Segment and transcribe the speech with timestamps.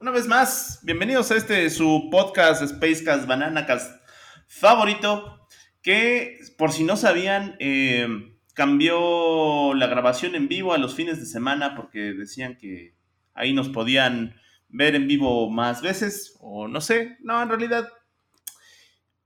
[0.00, 4.02] Una vez más, bienvenidos a este su podcast Spacecast Bananacast
[4.46, 5.46] favorito,
[5.82, 8.08] que por si no sabían, eh,
[8.54, 12.94] cambió la grabación en vivo a los fines de semana porque decían que
[13.34, 14.36] ahí nos podían
[14.70, 17.86] ver en vivo más veces, o no sé, no, en realidad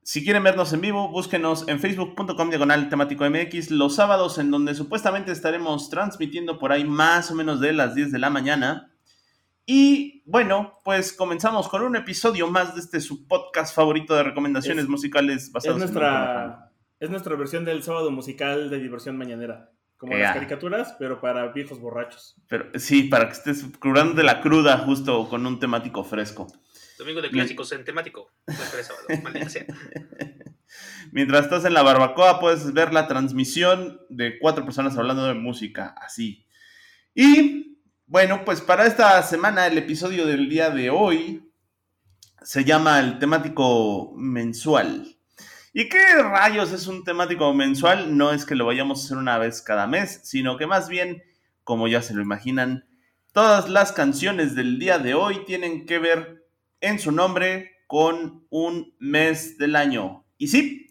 [0.02, 4.74] si quieren vernos en vivo, búsquenos en facebook.com diagonal temático MX los sábados en donde
[4.74, 8.93] supuestamente estaremos transmitiendo por ahí más o menos de las 10 de la mañana.
[9.66, 14.84] Y bueno, pues comenzamos con un episodio más de este su podcast favorito de recomendaciones
[14.84, 16.70] Es- musicales Es basados en nuestra,
[17.00, 19.70] es nuestra versión del sábado musical de diversión mañanera.
[19.96, 22.36] Como las caricaturas, pero para viejos borrachos.
[22.48, 26.46] Pero sí, para que estés curando de la cruda justo con un temático fresco.
[26.98, 28.30] Domingo de clásicos en temático.
[28.46, 29.06] Sábado.
[31.12, 35.94] Mientras estás en la barbacoa puedes ver la transmisión de cuatro personas hablando de música,
[36.00, 36.44] así.
[37.14, 37.73] Y
[38.06, 41.50] bueno, pues para esta semana el episodio del día de hoy
[42.42, 45.16] se llama el temático mensual.
[45.72, 48.16] ¿Y qué rayos es un temático mensual?
[48.16, 51.22] No es que lo vayamos a hacer una vez cada mes, sino que más bien,
[51.64, 52.86] como ya se lo imaginan,
[53.32, 56.46] todas las canciones del día de hoy tienen que ver
[56.80, 60.26] en su nombre con un mes del año.
[60.36, 60.86] Y sí,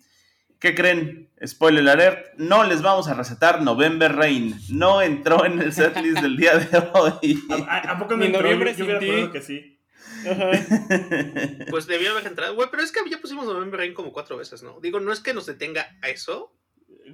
[0.64, 1.30] ¿qué creen?
[1.46, 4.56] Spoiler alert, no les vamos a recetar November Rain.
[4.70, 7.44] No entró en el setlist del día de hoy.
[7.52, 8.42] ¿A, a- a poco no Mi entró?
[8.42, 9.80] noviembre Yo- yo hubiera que sí.
[11.70, 12.56] Pues debió haber entrado.
[12.56, 14.80] Güey, pero es que ya pusimos November Rain como cuatro veces, ¿no?
[14.80, 16.56] Digo, no es que nos detenga a eso.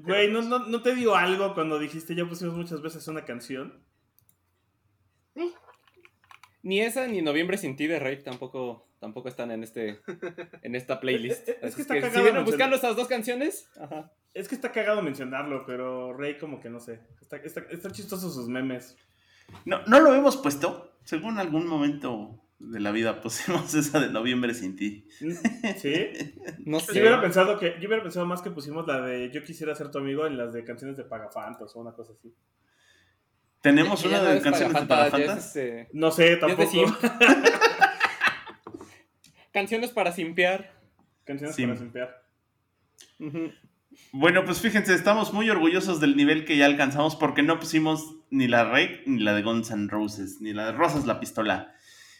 [0.03, 3.83] Güey, ¿no, no, no te dio algo cuando dijiste ya pusimos muchas veces una canción?
[6.61, 9.99] Ni esa ni Noviembre sin ti de Rave tampoco, tampoco están en este
[10.61, 11.47] en esta playlist.
[11.47, 14.11] Es- es- es que está que cagado si vienen buscando estas dos canciones, ajá.
[14.33, 16.99] Es que está cagado mencionarlo, pero Rey como que no sé.
[17.21, 18.95] Está, está, está chistoso sus memes.
[19.65, 20.91] No, no lo hemos puesto.
[21.03, 25.07] Según algún momento de la vida pusimos esa de Noviembre sin ti.
[25.77, 26.09] ¿Sí?
[26.59, 26.99] No Yo sé.
[26.99, 29.97] hubiera pensado que yo hubiera pensado más que pusimos la de Yo quisiera ser tu
[29.97, 32.33] amigo en las de canciones de Pagafantos o una cosa así.
[33.61, 35.37] Tenemos una no de es canciones de ya Pagafantas.
[35.37, 36.71] es, este, No sé, de tampoco.
[39.51, 40.71] Canciones para simpear.
[41.25, 42.23] canciones para simpear.
[44.11, 48.47] Bueno, pues fíjense, estamos muy orgullosos del nivel que ya alcanzamos porque no pusimos ni
[48.47, 51.73] la Rey ni la de Guns N' Roses, ni la de Rosas la Pistola.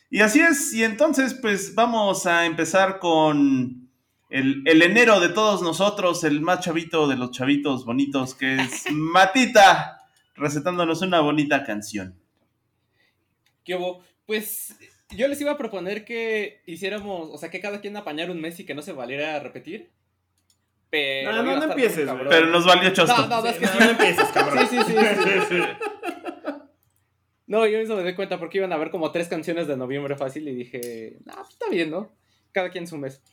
[0.10, 3.90] Y así es, y entonces pues vamos a empezar con
[4.30, 8.86] el, el enero de todos nosotros, el más chavito de los chavitos bonitos, que es
[8.92, 9.99] Matita,
[10.40, 12.16] recetándonos una bonita canción.
[13.64, 14.04] ¿Qué hubo?
[14.26, 14.76] Pues
[15.10, 18.60] yo les iba a proponer que hiciéramos, o sea, que cada quien apañara un mes
[18.60, 19.92] y que no se valiera repetir.
[20.90, 21.32] Pero.
[21.32, 22.28] No, no, no empieces, cabrón.
[22.30, 23.16] Pero nos valió chosto.
[23.16, 24.68] No, no, no, es que No, no empieces, cabrón.
[24.68, 25.62] Sí, sí, sí, sí.
[27.50, 30.16] No, yo mismo me di cuenta porque iban a haber como tres canciones de noviembre
[30.16, 32.12] fácil y dije, no, pues está bien, ¿no?
[32.52, 33.24] Cada quien su mes.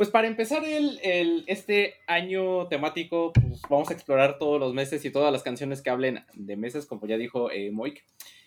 [0.00, 5.04] Pues para empezar el, el- este año temático, pues vamos a explorar todos los meses
[5.04, 8.02] y todas las canciones que hablen de meses, como ya dijo eh, Moik.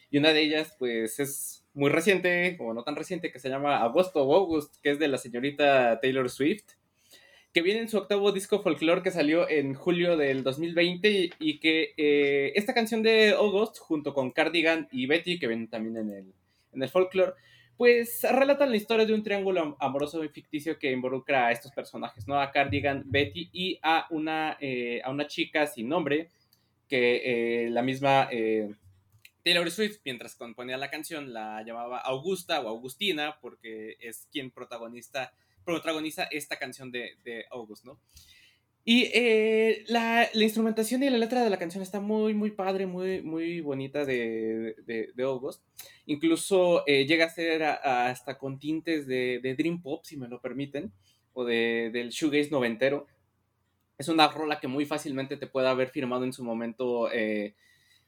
[0.10, 3.84] Y una de ellas, pues es muy reciente, o no tan reciente, que se llama
[3.84, 6.64] Agosto o August, que es de la señorita Taylor Swift
[7.54, 11.94] que viene en su octavo disco folklore que salió en julio del 2020 y, que
[11.98, 16.34] eh, esta canción de August, junto con Cardigan y Betty, que vienen también en el,
[16.74, 17.34] en el folklore,
[17.78, 21.72] pues relatan la historia de un triángulo am- amoroso y ficticio que involucra a estos
[21.72, 22.40] personajes, ¿no?
[22.40, 26.30] A Cardigan, Betty y a una, eh, a una chica sin nombre
[26.88, 28.74] que eh, la misma eh,
[29.44, 35.34] Taylor Swift, mientras componía la canción, la llamaba Augusta o Augustina, porque es quien protagonista,
[35.66, 38.00] protagoniza esta canción de, de August, ¿no?
[38.86, 42.86] Y eh, la, la instrumentación y la letra de la canción está muy, muy padre,
[42.86, 45.64] muy, muy bonita de, de, de August.
[46.06, 50.92] Incluso eh, llega a ser hasta con tintes de, Dream Pop, si me lo permiten,
[51.32, 53.08] o de, del shoegaze noventero.
[53.98, 57.56] Es una rola que muy fácilmente te puede haber firmado en su momento eh,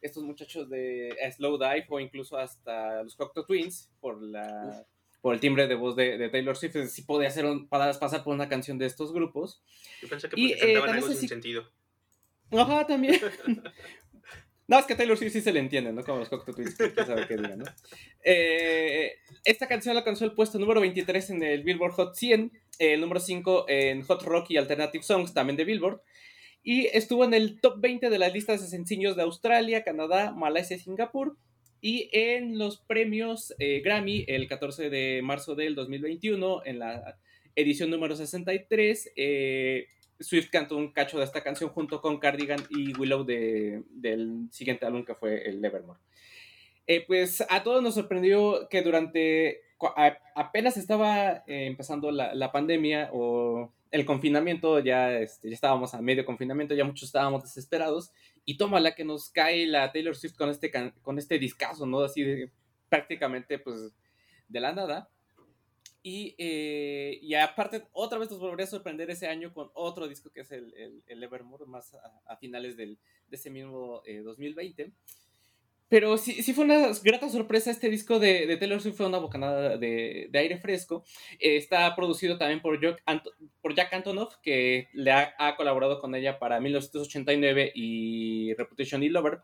[0.01, 4.85] estos muchachos de Slow Dive o incluso hasta los Cocteau Twins por la
[5.25, 8.35] por el timbre de voz de, de Taylor Swift, si podía hacer un, pasar por
[8.35, 9.59] una canción de estos grupos.
[9.99, 11.67] Yo pensé que Y, eh, algo sin si- sentido.
[12.51, 13.19] Ajá, también.
[14.67, 16.03] No, es que Taylor Swift sí se le entiende, ¿no?
[16.03, 17.65] Como los Cocteau Twins, que sabe qué digan, ¿no?
[18.23, 19.13] Eh,
[19.43, 23.65] esta canción alcanzó el puesto número 23 en el Billboard Hot 100, el número 5
[23.67, 26.01] en Hot Rock y Alternative Songs, también de Billboard,
[26.61, 30.77] y estuvo en el top 20 de las listas de sencillos de Australia, Canadá, Malasia
[30.77, 31.35] y Singapur,
[31.85, 37.19] y en los premios eh, Grammy, el 14 de marzo del 2021, en la
[37.55, 39.85] edición número 63, eh,
[40.19, 44.87] Swift cantó un cacho de esta canción junto con Cardigan y Willow de, del siguiente
[44.87, 45.99] álbum que fue el Nevermore.
[46.87, 49.61] Eh, pues a todos nos sorprendió que durante
[50.35, 56.01] apenas estaba eh, empezando la, la, pandemia o el confinamiento, ya, este, ya estábamos a
[56.01, 58.11] medio confinamiento, ya muchos estábamos desesperados,
[58.45, 60.71] y toma la que nos cae la Taylor Swift con este,
[61.01, 62.01] con este discazo, ¿no?
[62.01, 62.51] Así de
[62.89, 63.91] prácticamente, pues,
[64.47, 65.09] de la nada.
[66.03, 70.29] Y, eh, y, aparte, otra vez nos volvería a sorprender ese año con otro disco
[70.31, 71.95] que es el, el, el Evermore, más
[72.27, 74.93] a, finales del, de ese mismo 2020.
[75.85, 79.05] Eh, Pero sí, sí fue una grata sorpresa este disco de, de Taylor Swift, fue
[79.05, 81.03] una bocanada de, de aire fresco.
[81.39, 83.03] Eh, está producido también por Jack,
[83.61, 89.09] por Jack Antonoff, que le ha, ha, colaborado con ella para 1989 y Reputation y
[89.09, 89.39] Lover.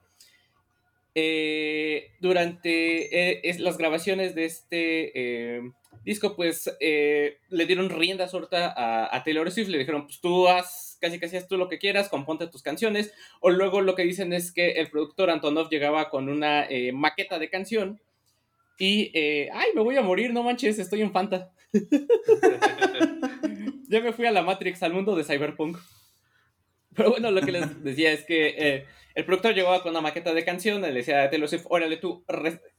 [2.20, 5.74] durante las grabaciones de este
[6.04, 10.48] disco, pues eh, le dieron rienda suelta a, a, Taylor Swift, le dijeron, pues tú
[10.48, 14.04] haz casi casi haz tú lo que quieras, componte tus canciones, o luego lo que
[14.04, 18.00] dicen es que el productor Antonov llegaba con una eh, maqueta de canción
[18.78, 21.52] y, eh, ay, me voy a morir, no manches, estoy en Fanta.
[23.90, 25.78] ya me fui a la Matrix, al mundo de Cyberpunk.
[26.96, 30.34] Pero bueno, lo que les decía es que eh, el productor llegó con una maqueta
[30.34, 32.24] de canción, le decía a Taylor Swift, órale tú,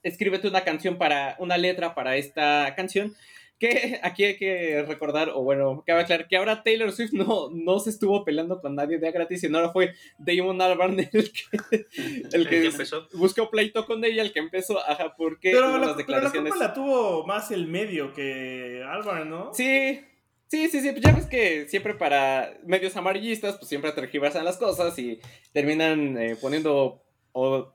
[0.02, 3.14] escríbete una canción para, una letra para esta canción,
[3.62, 7.78] que aquí hay que recordar, o bueno, cabe aclarar que ahora Taylor Swift no, no
[7.78, 11.86] se estuvo peleando con nadie de gratis, sino ahora fue Damon Albarn el que,
[12.32, 13.06] el que, empezó?
[13.14, 16.52] buscó pleito con ella, el que empezó, ajá, porque pero la, las declaraciones...
[16.52, 19.54] Pero la la tuvo más el medio que Albarn, ¿no?
[19.54, 20.00] Sí,
[20.48, 24.58] Sí, sí, sí, pues ya ves que siempre para medios amarillistas, pues siempre tergiversan las
[24.58, 25.18] cosas y
[25.54, 27.72] terminan eh, poniendo o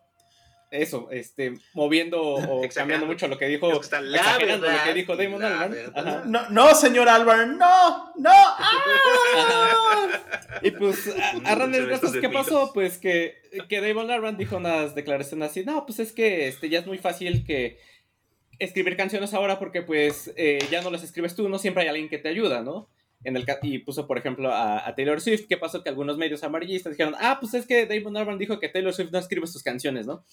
[0.72, 3.70] eso, este, moviendo o cambiando mucho lo que dijo,
[4.02, 6.32] la verdad, lo que dijo Damon Albarn.
[6.32, 8.32] No, no, señor Albarn, no, no.
[8.32, 10.08] ¡Ah!
[10.62, 12.72] Y pues, a, a grandes ¿qué pasó?
[12.74, 13.36] Pues que,
[13.70, 16.98] que Damon Albarn dijo unas declaraciones así, no, pues es que este, ya es muy
[16.98, 17.80] fácil que
[18.60, 22.10] escribir canciones ahora porque pues eh, ya no las escribes tú, no siempre hay alguien
[22.10, 22.90] que te ayuda, ¿no?
[23.24, 25.84] En el, y puso, por ejemplo, a, Taylor Swift, ¿qué pasó?
[25.84, 29.12] Que algunos medios amarillistas dijeron, ah, pues es que Damon Albarn dijo que Taylor Swift
[29.12, 30.24] no escribe sus canciones, ¿no?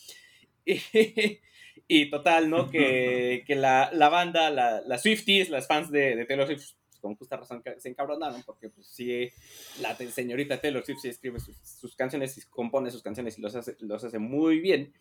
[1.89, 2.71] Y, total, ¿no?
[2.71, 6.71] Que, que la, la, banda, la, las Swifties, las fans de, de, Taylor Swift,
[7.01, 9.29] con justa razón se encabronaron, porque pues sí,
[9.83, 13.55] la señorita Taylor Swift sí escribe sus, sus canciones y compone sus canciones y los
[13.55, 14.95] hace, los hace muy bien.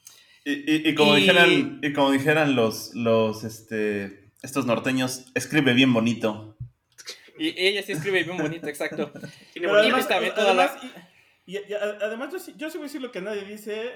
[0.46, 6.53] Y, y, como dijeran, y como dijeran los, los este, estos norteños, escribe bien bonito.
[7.38, 9.12] Y ella sí escribe bien bonito, exacto.
[9.54, 10.78] Tiene además, además,
[11.46, 13.92] y, además yo, yo sí voy a decir lo que nadie dice,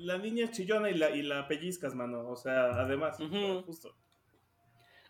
[0.00, 2.28] la niña es chillona y la, y la pellizcas, mano.
[2.28, 3.16] O sea, además,
[3.66, 3.94] justo.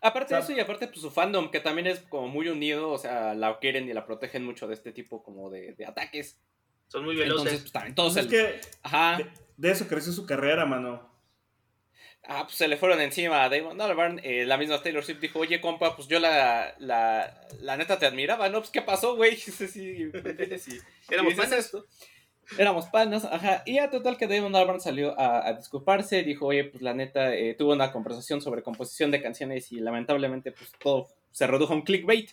[0.01, 2.97] Aparte de eso y aparte pues su fandom, que también es como muy unido, o
[2.97, 6.41] sea, la quieren y la protegen mucho de este tipo como de, de ataques.
[6.87, 7.39] Son muy veloces.
[7.39, 9.19] Entonces, pues, también todos pues es que Ajá.
[9.57, 11.10] De eso creció su carrera, mano.
[12.23, 14.19] Ah, pues se le fueron encima a Damon Albarn.
[14.23, 18.05] Eh, la misma Taylor Swift dijo, oye, compa, pues yo la, la, la neta te
[18.05, 18.59] admiraba, ¿no?
[18.59, 19.35] Pues, ¿qué pasó, güey?
[19.37, 20.11] sí, sí,
[21.09, 21.53] Éramos panas.
[21.53, 21.85] Esto?
[22.57, 23.63] Éramos panas, ajá.
[23.65, 26.23] Y a total que Damon Albarn salió a, a disculparse.
[26.23, 30.51] Dijo, oye, pues la neta, eh, tuvo una conversación sobre composición de canciones y lamentablemente,
[30.51, 32.29] pues todo se redujo a un clickbait.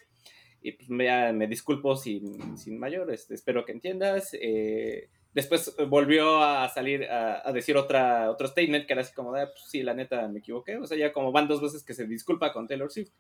[0.60, 4.30] Y pues me, me disculpo sin, sin mayor, este, espero que entiendas.
[4.34, 5.08] Eh,
[5.38, 9.46] Después eh, volvió a salir a, decir otra, otro statement que era así como, ah,
[9.46, 10.78] pues sí, la neta me equivoqué.
[10.78, 13.12] O sea, ya como van dos veces que se disculpa con Taylor Swift.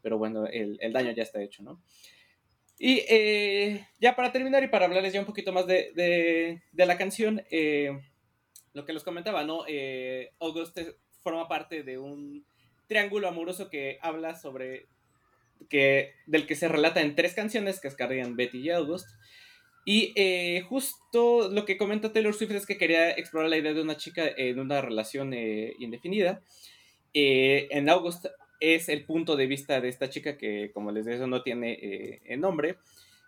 [0.00, 1.82] Pero bueno, el, el daño ya está hecho, ¿no?
[2.78, 6.86] Y eh, ya para terminar y para hablarles ya un poquito más de, de, de
[6.86, 7.90] la canción, eh,
[8.72, 9.66] lo que les comentaba, ¿no?
[10.40, 10.78] August
[11.22, 12.46] forma parte de un
[12.86, 14.88] triángulo amoroso que habla sobre,
[15.68, 19.10] que, del que se relata en tres canciones, que es Cardigan, Betty y August.
[19.88, 23.82] Y eh, justo lo que comenta Taylor Swift es que quería explorar la idea de
[23.82, 26.42] una chica en una relación eh, indefinida.
[27.14, 28.26] Eh, en August
[28.58, 32.78] es el punto de vista de esta chica que, como les decía, no tiene nombre.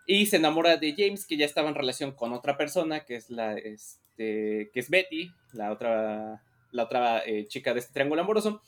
[0.05, 3.31] Y se enamora de James, que ya estaba en relación con otra persona, que es,
[3.31, 8.63] la, este, que es Betty, la otra, la otra chica de este triángulo amoroso.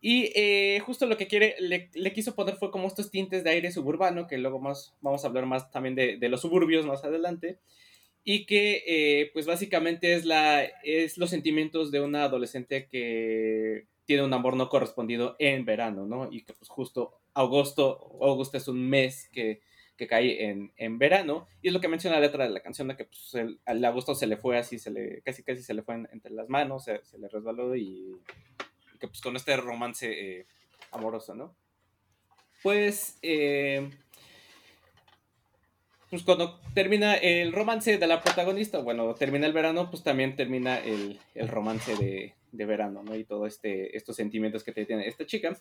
[0.00, 3.72] Y eh, justo lo que quiere, le, quiso poner fue como estos tintes de aire
[3.72, 7.58] suburbano, que luego más, vamos a hablar más también de, los suburbios más adelante.
[8.24, 14.24] y que eh, pues básicamente es, la, es los sentimientos de una adolescente que tiene
[14.24, 16.28] un amor no correspondido en verano, ¿no?
[16.30, 19.60] Y que pues justo agosto, agosto es un mes que,
[19.96, 22.88] que cae en, en, verano, y es lo que menciona la letra de la canción,
[22.88, 25.74] de que pues, el, al agosto se le fue así, se le, casi casi se
[25.74, 28.16] le fue entre las manos, se, se le resbaló y,
[28.98, 30.08] que pues con este romance
[30.40, 30.46] eh,
[30.92, 31.54] amoroso, ¿no?
[32.62, 33.18] Pues...
[33.22, 33.90] Eh,
[36.10, 40.78] pues cuando termina el romance de la protagonista, bueno, termina el verano, pues también termina
[40.78, 43.14] el, el romance de, de, verano, ¿no?
[43.14, 45.54] Y todo este, estos sentimientos que tiene esta chica,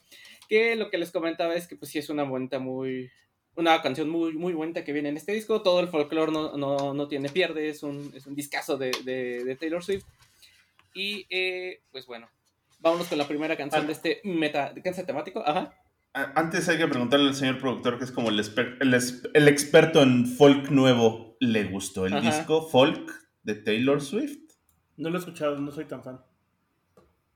[0.48, 3.12] que lo que les comentaba es que pues sí es una bonita muy,
[3.58, 6.94] una canción muy, muy bonita que viene en este disco, todo el folclore no, no,
[6.94, 10.06] no tiene pierde, es un, es un discazo de, de, de Taylor Swift.
[10.94, 12.30] Y eh, pues bueno,
[12.80, 15.44] vámonos con la primera canción de este meta, ¿canción temático?
[15.46, 15.74] Ajá.
[16.14, 18.94] Antes hay que preguntarle al señor productor, que es como el, el,
[19.34, 22.26] el experto en folk nuevo, ¿le gustó el Ajá.
[22.26, 23.12] disco folk
[23.44, 24.40] de Taylor Swift?
[24.96, 26.20] No lo he escuchado, no soy tan fan.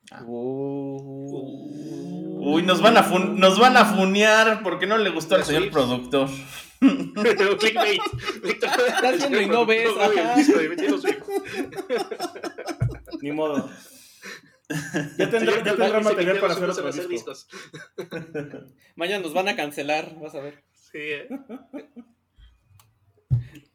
[0.10, 0.24] Ah.
[0.26, 1.52] Uh,
[2.44, 5.62] Uy, nos van, a fun nos van a funear porque no le gustó al señor
[5.64, 5.74] Swift?
[5.74, 6.28] productor.
[7.60, 8.02] Clickbait.
[8.44, 9.90] Estás viendo y no ves.
[10.00, 10.36] Ajá.
[13.22, 13.70] Ni modo.
[15.18, 17.48] Ya tendrá, ya tendrá material para hacer discos.
[18.96, 20.64] Mañana nos van a cancelar, vas a ver.
[20.74, 21.30] Sí, ¿eh?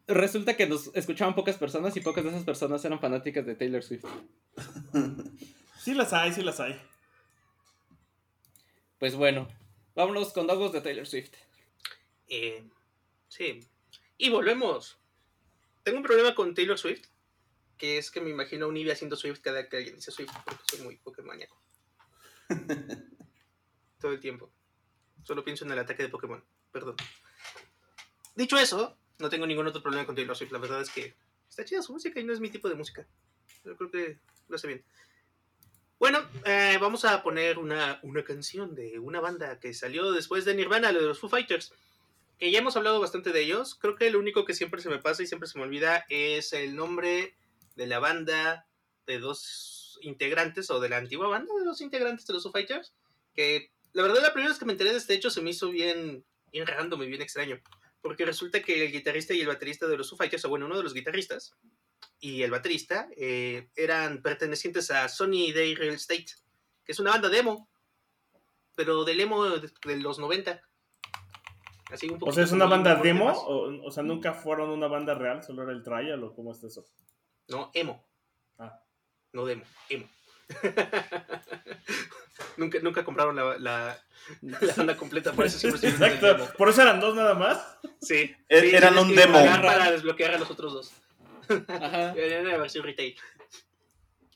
[0.09, 3.83] Resulta que nos escuchaban pocas personas y pocas de esas personas eran fanáticas de Taylor
[3.83, 4.05] Swift.
[5.79, 6.77] Sí las hay, sí las hay.
[8.99, 9.47] Pues bueno,
[9.95, 11.33] vámonos con Dogos de Taylor Swift.
[12.27, 12.65] Eh,
[13.29, 13.61] sí.
[14.19, 14.99] Y volvemos.
[15.85, 17.07] Tengo un problema con Taylor Swift
[17.79, 20.33] que es que me imagino a un Eevee haciendo Swift cada que alguien dice Swift,
[20.45, 21.61] porque soy muy Pokémoníaco.
[24.01, 24.51] Todo el tiempo.
[25.23, 26.45] Solo pienso en el ataque de Pokémon.
[26.73, 26.97] Perdón.
[28.35, 30.53] Dicho eso, no tengo ningún otro problema con Taylor Swift.
[30.53, 31.15] La verdad es que
[31.49, 33.07] está chida su música y no es mi tipo de música.
[33.65, 34.19] Yo creo que
[34.49, 34.85] lo hace bien.
[35.99, 40.55] Bueno, eh, vamos a poner una, una canción de una banda que salió después de
[40.55, 41.73] Nirvana, de los Foo Fighters
[42.39, 43.75] que ya hemos hablado bastante de ellos.
[43.75, 46.53] Creo que lo único que siempre se me pasa y siempre se me olvida es
[46.53, 47.35] el nombre
[47.77, 48.67] de la banda
[49.07, 52.95] de dos integrantes, o de la antigua banda de dos integrantes de los Foo Fighters,
[53.35, 55.71] que la verdad la primera vez que me enteré de este hecho se me hizo
[55.71, 57.61] bien, bien random y bien extraño,
[58.01, 60.77] porque resulta que el guitarrista y el baterista de los Foo Fighters, o bueno, uno
[60.77, 61.55] de los guitarristas
[62.19, 66.27] y el baterista, eh, eran pertenecientes a Sony Day Real Estate,
[66.85, 67.69] que es una banda demo,
[68.75, 70.61] pero del emo de, de los 90.
[71.91, 73.31] Así un o sea, ¿es una banda demo?
[73.31, 75.43] O, o, sea, ¿nunca fueron una banda real?
[75.43, 76.85] ¿Solo era el trial o cómo es eso?
[77.49, 78.05] No, emo.
[78.59, 78.81] Ah.
[79.33, 80.09] No demo, emo.
[82.57, 84.03] nunca, nunca compraron la, la,
[84.43, 87.79] la, banda completa, por eso siempre Exacto, por eso eran dos nada más.
[88.01, 88.35] Sí.
[88.49, 89.35] Er, sí eran un demo.
[89.35, 90.93] Para desbloquear a los otros dos.
[91.69, 92.13] Ajá.
[92.17, 93.17] Era la versión retail.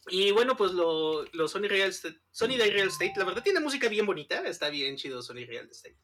[0.08, 3.60] Y bueno, pues lo, lo Sony Real Estate, Sony Day Real Estate, la verdad tiene
[3.60, 5.96] música bien bonita, está bien chido Sony Real Estate.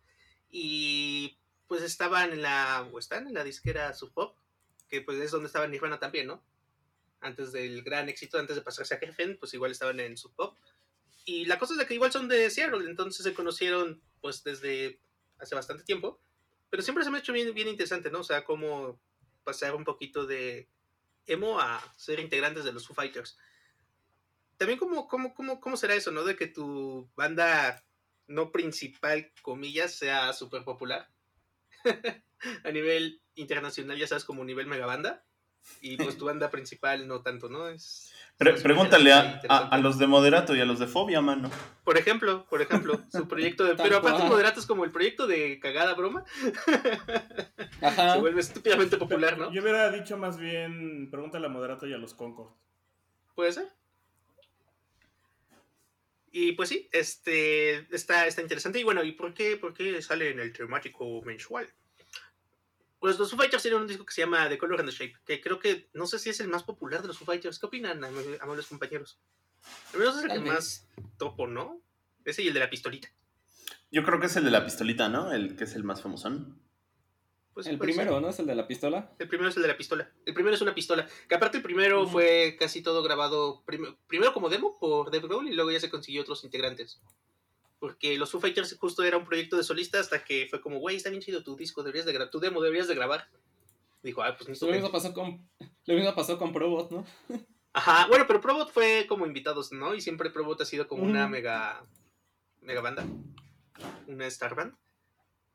[0.48, 4.36] Y pues estaban en la, o están en la disquera Sub Pop,
[4.88, 6.42] que pues es donde estaba Nirvana también, ¿no?
[7.26, 10.56] Antes del gran éxito, antes de pasarse a Geffen, pues igual estaban en Sub Pop.
[11.24, 15.00] Y la cosa es de que igual son de Seattle, entonces se conocieron pues desde
[15.38, 16.20] hace bastante tiempo.
[16.70, 18.20] Pero siempre se me ha hecho bien, bien interesante, ¿no?
[18.20, 19.00] O sea, cómo
[19.44, 20.68] pasar un poquito de
[21.26, 23.36] emo a ser integrantes de los Foo Fighters.
[24.56, 26.24] También cómo, cómo, cómo, cómo será eso, ¿no?
[26.24, 27.84] De que tu banda
[28.26, 31.10] no principal, comillas, sea súper popular.
[32.64, 35.25] a nivel internacional, ya sabes, como nivel megabanda
[35.80, 37.68] y pues tu banda principal no tanto, ¿no?
[37.68, 41.50] Es, Pre pregúntale a, a, a, los de Moderato y a los de Fobia, mano.
[41.84, 43.74] Por ejemplo, por ejemplo, su proyecto de...
[43.82, 46.22] pero aparte Moderato es como el proyecto de cagada broma.
[47.80, 48.12] Ajá.
[48.12, 49.50] Se vuelve estúpidamente popular, ¿no?
[49.52, 52.50] Yo hubiera dicho más bien, pregúntale a Moderato y a los Concord.
[53.34, 53.72] Puede ser.
[56.30, 58.78] Y pues sí, este está, está interesante.
[58.78, 61.72] Y bueno, ¿y por qué, por qué sale en el temático mensual?
[63.06, 65.14] Pues los Foo Fighters tienen un disco que se llama The Color and the Shape,
[65.24, 67.60] que creo que no sé si es el más popular de los Foo Fighters.
[67.60, 69.20] ¿Qué opinan, amables compañeros?
[69.92, 70.52] Al menos es el Tal que vez.
[70.52, 71.80] más topo, ¿no?
[72.24, 73.08] Ese y el de la pistolita.
[73.92, 75.32] Yo creo que es el de la pistolita, ¿no?
[75.32, 76.32] El que es el más famoso.
[77.54, 78.22] Pues el primero, ser.
[78.22, 78.28] ¿no?
[78.28, 79.14] ¿Es el de la pistola?
[79.20, 80.10] El primero es el de la pistola.
[80.24, 81.06] El primero es una pistola.
[81.28, 82.10] Que aparte el primero uh -huh.
[82.10, 85.90] fue casi todo grabado prim primero como demo por Dave Grohl y luego ya se
[85.90, 87.00] consiguió otros integrantes.
[87.78, 90.96] Porque los Foo Fighters justo era un proyecto de solista hasta que fue como, güey,
[90.96, 93.28] está bien chido tu disco, deberías de grabar, tu demo deberías de grabar.
[94.02, 95.46] Dijo, ah, pues Lo mismo, pasó con,
[95.84, 97.04] lo mismo pasó con Probot, ¿no?
[97.72, 99.94] Ajá, bueno, pero Probot fue como invitados, ¿no?
[99.94, 101.10] Y siempre Probot ha sido como mm.
[101.10, 101.84] una mega,
[102.62, 103.04] mega banda,
[104.06, 104.74] una star band.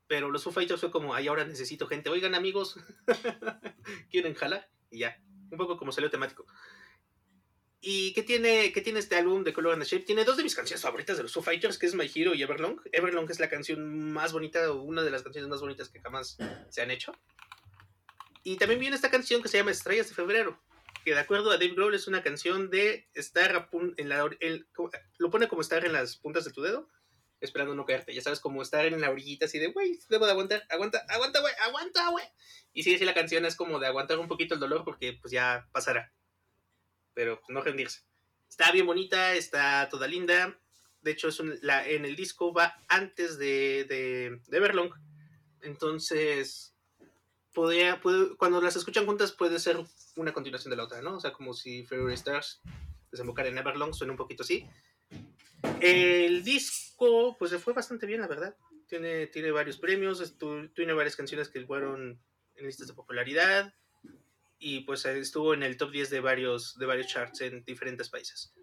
[0.07, 2.09] Pero los Foo Fighters fue como, ay, ahora necesito gente.
[2.09, 2.77] Oigan, amigos,
[4.11, 4.69] ¿quieren jalar?
[4.91, 5.19] Y ya.
[5.49, 6.45] un poco como salió temático.
[7.83, 10.05] ¿Y qué tiene, qué tiene este álbum de Color and the Shape?
[10.05, 12.43] Tiene dos de mis canciones favoritas de los Foo Fighters, que es My Hero y
[12.43, 12.79] Everlong.
[12.91, 16.37] Everlong es la canción más bonita, o una de las canciones más bonitas que jamás
[16.69, 17.11] se han hecho.
[18.43, 20.61] Y también viene esta canción que se llama Estrellas de Febrero,
[21.03, 24.29] que de acuerdo a Dave Grohl es una canción de estar en la...
[25.17, 26.87] lo pone como estar en las puntas de tu dedo,
[27.39, 28.13] esperando no caerte.
[28.13, 31.41] Ya sabes, como estar en la orillita así de, güey, debo de aguantar, aguanta, aguanta,
[31.41, 32.25] güey, aguanta, güey.
[32.73, 35.31] Y sí, sí, la canción es como de aguantar un poquito el dolor porque pues
[35.31, 36.13] ya pasará
[37.13, 38.01] pero pues, no rendirse.
[38.49, 40.57] Está bien bonita, está toda linda.
[41.01, 44.91] De hecho, es la, en el disco va antes de, de, de Everlong.
[45.61, 46.75] Entonces,
[47.53, 49.77] podría, puede, cuando las escuchan juntas puede ser
[50.15, 51.15] una continuación de la otra, ¿no?
[51.15, 52.61] O sea, como si Fairy Stars
[53.11, 54.67] desembocar en Everlong, suena un poquito así.
[55.79, 58.55] El disco, pues se fue bastante bien, la verdad.
[58.87, 60.35] Tiene, tiene varios premios,
[60.75, 62.19] tiene varias canciones que fueron
[62.55, 63.73] en listas de popularidad
[64.63, 68.53] y pues estuvo en el top 10 de varios, de varios charts en diferentes países.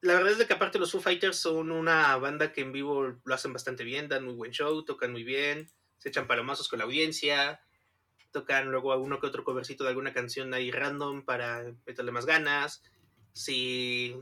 [0.00, 3.34] La verdad es que aparte los Foo Fighters son una banda que en vivo lo
[3.34, 6.86] hacen bastante bien, dan muy buen show, tocan muy bien, se echan palomazos con la
[6.86, 7.60] audiencia,
[8.32, 12.82] tocan luego alguno que otro covercito de alguna canción ahí random para meterle más ganas.
[13.32, 14.16] Si,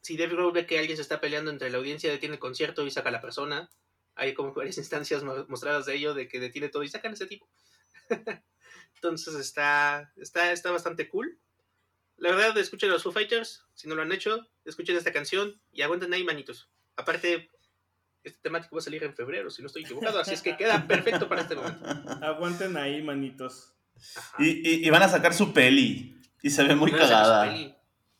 [0.00, 2.86] si Dave Grohl ve que alguien se está peleando entre la audiencia, detiene el concierto
[2.86, 3.68] y saca a la persona.
[4.14, 7.26] Hay como varias instancias mostradas de ello, de que detiene todo y sacan a ese
[7.26, 7.46] tipo.
[8.98, 11.38] Entonces está, está, está bastante cool.
[12.16, 13.64] La verdad, escuchen a los Foo Fighters.
[13.74, 16.68] Si no lo han hecho, escuchen esta canción y aguanten ahí, manitos.
[16.96, 17.48] Aparte,
[18.24, 20.84] este temático va a salir en febrero, si no estoy equivocado, así es que queda
[20.88, 21.86] perfecto para este momento.
[22.22, 23.72] Aguanten ahí, manitos.
[24.38, 26.20] Y, y, van a sacar su peli.
[26.42, 27.52] Y se ve muy cagada.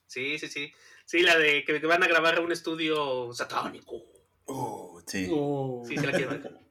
[0.06, 0.72] Sí, sí, sí.
[1.04, 4.04] Sí, la de que, van a grabar un estudio satánico.
[4.44, 5.28] Oh, sí.
[5.30, 5.82] Oh.
[5.86, 6.52] Sí, se la quiero ver.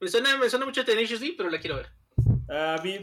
[0.00, 1.92] Me suena, me suena mucho Tenacious D, pero la quiero ver.
[2.52, 2.98] Uh, vi,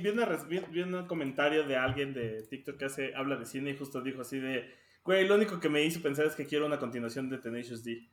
[0.81, 4.37] un comentario de alguien de TikTok que hace, habla de cine y justo dijo así
[4.37, 4.71] de,
[5.03, 8.07] güey, lo único que me hizo pensar es que quiero una continuación de Tenacious D.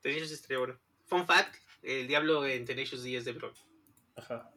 [0.00, 0.78] Tenacious D estaría bueno.
[1.06, 3.52] Fun fact, el diablo en Tenacious D es de Bro.
[4.14, 4.48] Ajá.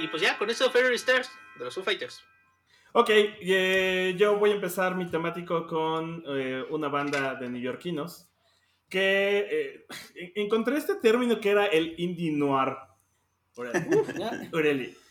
[0.00, 2.22] y pues ya, con eso Fairy Stars de los Foo Fighters.
[2.92, 8.28] Ok, eh, yo voy a empezar mi temático con eh, una banda de neoyorquinos
[8.88, 12.76] que eh, encontré este término que era el indie noir.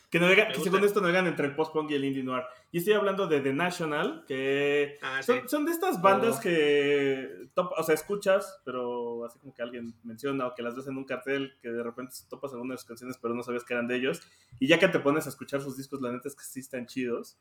[0.09, 0.17] Que,
[0.63, 2.43] según esto navegan entre el post-punk y el indie noir.
[2.71, 6.41] Y estoy hablando de The National, que ah, son, de estas bandas oh.
[6.41, 10.97] que, o sea, escuchas, pero así como que alguien menciona o que las ves en
[10.97, 13.87] un cartel, que de repente topas algunas de sus canciones, pero no sabías que eran
[13.87, 14.21] de ellos.
[14.59, 16.87] Y ya que te pones a escuchar sus discos, la neta es que sí están
[16.87, 17.37] chidos.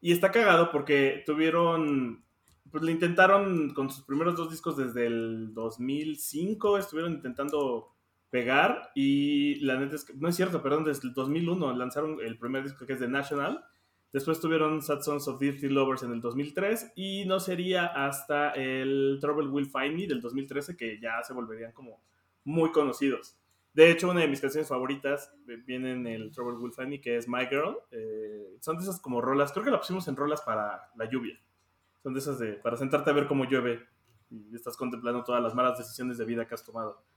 [0.00, 2.24] Y está cagado porque tuvieron,
[2.70, 7.93] pues le intentaron con sus primeros dos discos desde el 2005, estuvieron intentando
[8.34, 12.36] pegar y la neta es que, no es cierto, perdón, desde el 2001 lanzaron el
[12.36, 13.64] primer disco que es The National,
[14.12, 19.18] después tuvieron Sad Sons of Dirty Lovers en el 2003 y no sería hasta el
[19.20, 22.02] Trouble Will Find Me del 2013 que ya se volverían como
[22.42, 23.38] muy conocidos.
[23.72, 25.32] De hecho, una de mis canciones favoritas
[25.64, 27.76] viene en el Trouble Will Find Me, que es My Girl.
[27.92, 31.38] Eh, son de esas como rolas, creo que la pusimos en rolas para la lluvia.
[32.02, 33.86] Son de esas de, para sentarte a ver cómo llueve
[34.28, 37.13] y estás contemplando todas las malas decisiones de vida que has tomado.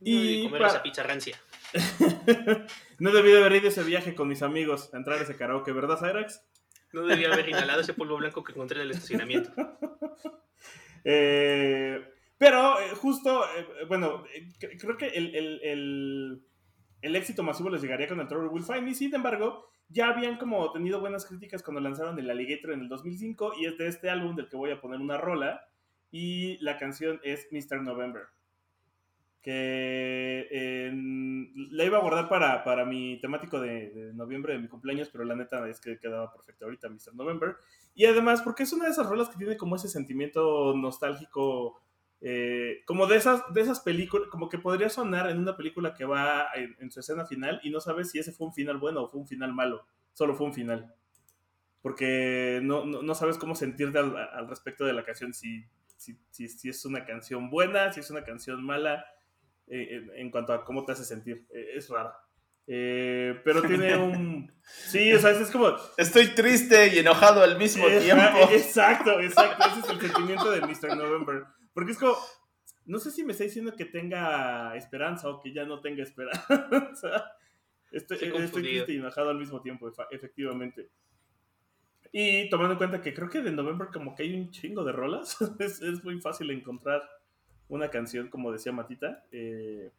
[0.00, 1.38] Y comer esa pizza rancia.
[2.98, 5.72] no debí de haber ido ese viaje con mis amigos a entrar a ese karaoke,
[5.72, 6.42] ¿verdad, Cyrax?
[6.92, 9.52] No debía haber inhalado ese polvo blanco que encontré en el estacionamiento.
[11.04, 12.00] Eh,
[12.38, 14.22] pero eh, justo, eh, bueno,
[14.78, 16.44] creo que el,
[17.02, 18.94] éxito masivo les llegaría con el Trouble Will Find Me.
[18.94, 23.54] Sin embargo, ya habían como tenido buenas críticas cuando lanzaron el Alligator en el 2005
[23.58, 25.66] y es de este álbum del que voy a poner una rola
[26.12, 27.82] y la canción es Mr.
[27.82, 28.28] November
[29.42, 30.92] que
[31.70, 35.34] la iba a guardar para, para mi temático de, noviembre de mi cumpleaños, pero la
[35.34, 37.14] neta es que quedaba perfecto ahorita, Mr.
[37.14, 37.56] November.
[37.94, 41.82] Y además, porque es una de esas rolas que tiene como ese sentimiento nostálgico,
[42.20, 46.04] eh, como de esas, de esas películas, como que podría sonar en una película que
[46.04, 49.08] va en, su escena final y no sabes si ese fue un final bueno o
[49.08, 50.94] fue un final malo, solo fue un final.
[51.80, 55.64] Porque no, no, sabes cómo sentirte al, al, respecto de la canción, si,
[55.96, 59.04] si, si, si es una canción buena, si es una canción mala
[59.66, 61.46] eh, en cuanto a cómo te hace sentir.
[61.54, 62.12] Eh, es raro
[62.66, 64.52] eh, pero tiene un...
[64.62, 65.74] Sí, o sea, es como...
[65.96, 68.38] Estoy triste y enojado al mismo tiempo.
[68.52, 69.64] Exacto, exacto.
[69.68, 70.96] Ese es el sentimiento de Mr.
[70.96, 71.44] November.
[71.74, 72.16] Porque es como...
[72.84, 77.32] No sé si me está diciendo que tenga esperanza o que ya no tenga esperanza.
[77.92, 80.88] estoy, estoy triste y enojado al mismo tiempo, efectivamente.
[82.10, 84.92] Y tomando en cuenta que creo que de November como que hay un chingo de
[84.92, 87.02] rolas, es, es muy fácil encontrar
[87.68, 89.90] una canción, como decía Matita, eh,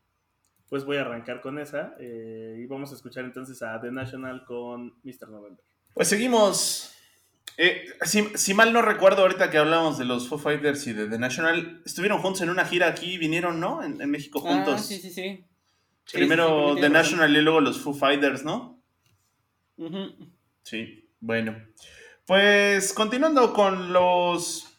[0.69, 1.95] pues voy a arrancar con esa.
[1.99, 5.29] Eh, y vamos a escuchar entonces a The National con Mr.
[5.29, 5.63] November.
[5.93, 6.95] Pues seguimos.
[7.57, 11.19] Eh, si, mal no recuerdo, ahorita que hablamos de los Foo Fighters y de The
[11.19, 13.83] National, estuvieron juntos en una gira aquí, vinieron, ¿no?
[13.83, 14.75] En, México ah, juntos.
[14.75, 15.45] Ah, sí, sí, sí.
[16.11, 18.81] Primero The National y luego los Foo Fighters, ¿no?
[20.63, 21.55] Sí, bueno.
[22.25, 24.72] Pues continuando con los.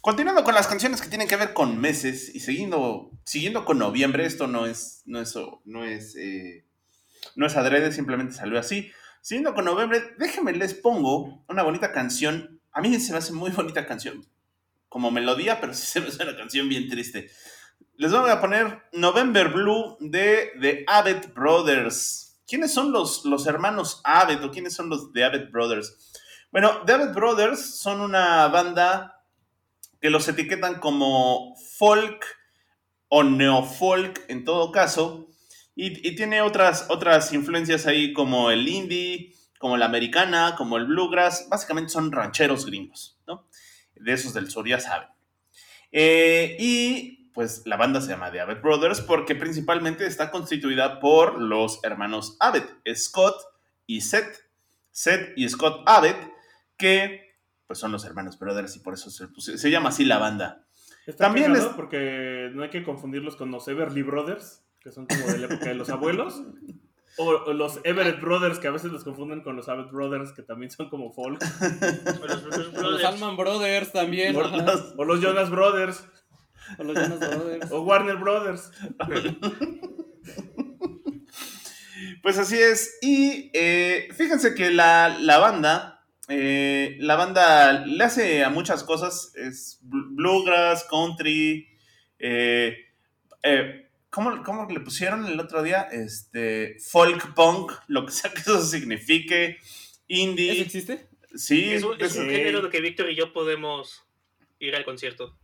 [0.00, 4.24] Continuando con las canciones que tienen que ver con meses y siguiendo, siguiendo con noviembre,
[4.24, 5.22] esto no es, no
[5.66, 6.64] no es, eh,
[7.36, 8.90] no es adrede, simplemente salió así.
[9.20, 12.62] Siguiendo con noviembre, déjenme les pongo una bonita canción.
[12.72, 14.26] A mí se me hace muy bonita canción.
[14.88, 17.30] Como melodía, pero sí se me hace una canción bien triste.
[17.96, 22.40] Les voy a poner November Blue de The Abbott Brothers.
[22.48, 26.10] ¿Quiénes son los, los hermanos Abbott o quiénes son los The Abbott Brothers?
[26.50, 29.19] Bueno, The Abbott Brothers son una banda
[30.00, 32.24] que los etiquetan como folk
[33.08, 35.28] o neofolk en todo caso.
[35.74, 41.48] Y, tiene otras, otras influencias ahí como el indie, como la americana, como el bluegrass.
[41.48, 43.48] Básicamente son rancheros gringos, ¿no?
[43.94, 45.08] De esos del sur, ya saben.
[45.92, 51.40] Eh, y pues la banda se llama The Abbott Brothers porque principalmente está constituida por
[51.40, 53.36] los hermanos Abbott, Scott
[53.86, 54.50] y Seth.
[54.90, 56.16] Seth y Scott Abbott,
[56.76, 57.29] que
[57.70, 60.64] pues son los hermanos Brothers y por eso se, llama así la banda.
[61.16, 65.38] También es porque no hay que confundirlos con los Everly Brothers que son como de
[65.38, 66.42] la época de los abuelos.
[67.16, 70.72] O, los Everett Brothers, que a veces los confunden con los Abbott Brothers, que también
[70.72, 71.40] son como folk.
[72.20, 74.34] O los, los Alman Brothers también.
[74.34, 74.40] O
[75.04, 76.08] los, Jonas Brothers.
[76.76, 77.70] O los Jonas Brothers.
[77.70, 78.72] O Warner Brothers.
[82.22, 82.98] Pues así es.
[83.00, 85.99] Y eh, fíjense que la, banda,
[86.30, 89.32] eh, la banda le hace a muchas cosas.
[89.34, 91.68] Es bluegrass, country,
[92.18, 92.76] eh,
[93.42, 95.82] eh ¿Cómo, le pusieron el otro día?
[95.82, 99.58] Este, folk punk, lo que sea que eso signifique,
[100.08, 100.52] indie.
[100.52, 101.08] ¿Eso existe?
[101.34, 101.70] Sí.
[101.70, 104.04] Es un, género de que Víctor y yo podemos
[104.58, 105.38] ir al concierto.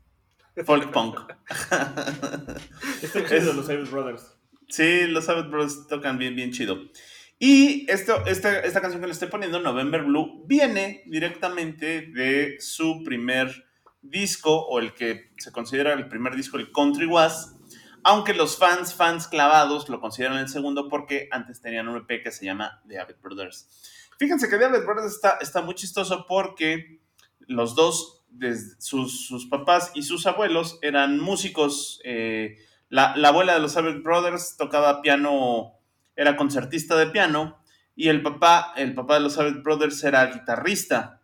[0.65, 1.21] Folk punk.
[3.03, 4.37] Está chido los Abbott Brothers.
[4.69, 6.91] Sí, los Abbott Brothers tocan bien, bien chido.
[7.39, 13.67] Y esta, esta canción que le estoy poniendo, November Blue, viene directamente de su primer
[14.01, 17.57] disco, o el que se considera el primer disco, el Country Was,
[18.05, 22.31] aunque los fans, fans clavados lo consideran el segundo porque antes tenían un EP que
[22.31, 23.69] se llama The Abbott Brothers.
[24.17, 27.01] Fíjense que The Abbott Brothers está, está muy chistoso porque
[27.41, 28.25] los dos,
[28.79, 32.01] sus, papás y sus abuelos, eran músicos.
[32.05, 32.57] Eh,
[32.89, 35.76] la, abuela de los Abbott Brothers tocaba piano,
[36.17, 37.63] era concertista de piano,
[37.95, 41.21] y el papá, el papá de los Abbott Brothers era guitarrista,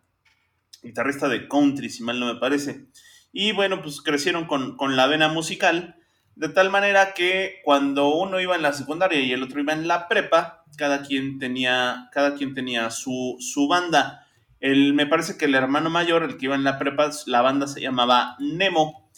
[0.81, 2.87] guitarrista de country, si mal no me parece.
[3.31, 5.97] Y bueno, pues crecieron con, con la vena musical
[6.35, 9.87] de tal manera que cuando uno iba en la secundaria y el otro iba en
[9.87, 14.25] la prepa, cada quien tenía, cada quien tenía su, su banda.
[14.59, 17.67] El, me parece que el hermano mayor, el que iba en la prepa, la banda
[17.67, 19.09] se llamaba Nemo.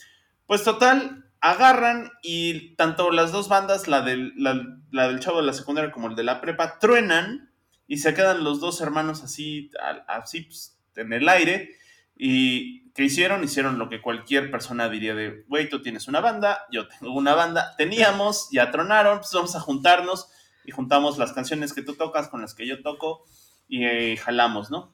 [0.46, 5.54] Pues total, agarran y tanto las dos bandas, la del, la, del chavo de la
[5.54, 7.52] secundaria como el de la prepa, truenan
[7.88, 9.70] y se quedan los dos hermanos así,
[10.08, 11.76] así pues, en el aire.
[12.18, 13.44] Y ¿Qué hicieron?
[13.44, 17.36] Hicieron lo que cualquier persona diría de, güey, tú tienes una banda, yo tengo una
[17.36, 20.30] banda, teníamos, ya tronaron, pues vamos a juntarnos
[20.64, 23.26] y juntamos las canciones que tú tocas con las que yo toco
[23.68, 24.94] y eh, jalamos, ¿no?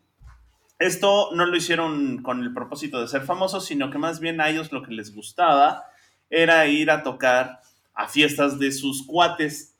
[0.80, 4.50] Esto no lo hicieron con el propósito de ser famosos, sino que más bien a
[4.50, 5.86] ellos lo que les gustaba
[6.32, 7.60] era ir a tocar
[7.94, 9.76] a fiestas de sus cuates.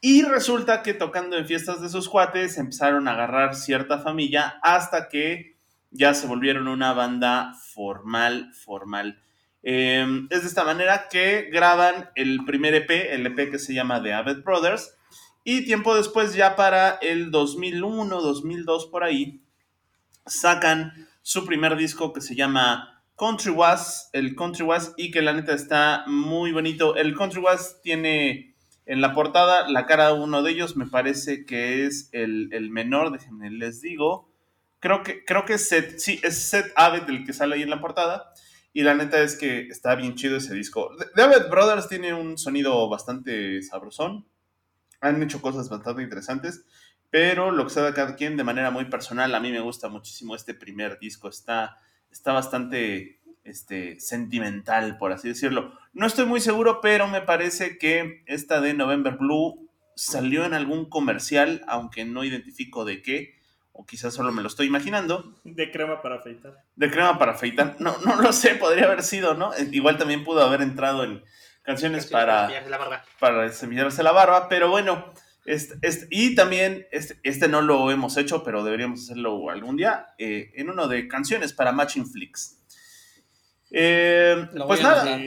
[0.00, 5.08] Y resulta que tocando en fiestas de sus cuates empezaron a agarrar cierta familia hasta
[5.08, 5.56] que
[5.90, 9.22] ya se volvieron una banda formal, formal.
[9.62, 14.02] Em, es de esta manera que graban el primer EP, el EP que se llama
[14.02, 14.94] The Abbott Brothers,
[15.42, 19.42] y tiempo después, ya para el 2001, 2002 por ahí,
[20.26, 25.32] sacan su primer disco que se llama Country Was, el Country Was, y que la
[25.32, 26.96] neta está muy bonito.
[26.96, 28.54] El Country Was tiene
[28.86, 32.70] en la portada la cara de uno de ellos, me parece que es el, el
[32.70, 34.34] menor, déjenme les digo,
[34.84, 37.70] Creo que, creo que es Seth, sí, es Seth Abbott el que sale ahí en
[37.70, 38.34] la portada.
[38.74, 40.90] Y la neta es que está bien chido ese disco.
[41.16, 44.26] David Brothers tiene un sonido bastante sabrosón.
[45.00, 46.66] Han hecho cosas bastante interesantes.
[47.08, 49.88] Pero lo que sea de cada quien de manera muy personal, a mí me gusta
[49.88, 51.30] muchísimo este primer disco.
[51.30, 51.78] Está,
[52.14, 55.76] está bastante este, sentimental, por así decirlo.
[55.92, 60.88] No estoy muy seguro, pero me parece que esta de November Blue salió en algún
[60.88, 63.34] comercial, aunque no identifico de qué
[63.72, 65.34] o quizás solo me lo estoy imaginando.
[65.42, 66.62] De crema para afeitar.
[66.76, 67.74] De crema para afeitar.
[67.80, 69.52] No, no lo sé, podría haber sido, ¿no?
[69.54, 71.24] Eh, igual también pudo haber entrado en,
[71.64, 72.48] canciones, para,
[73.18, 75.12] para semillarse la barba, pero bueno,
[75.44, 80.14] este, este, y también, este, este no lo hemos hecho, pero deberíamos hacerlo algún día,
[80.18, 82.60] eh, en uno de canciones para Matching Flicks.
[83.70, 85.04] Eh, pues nada.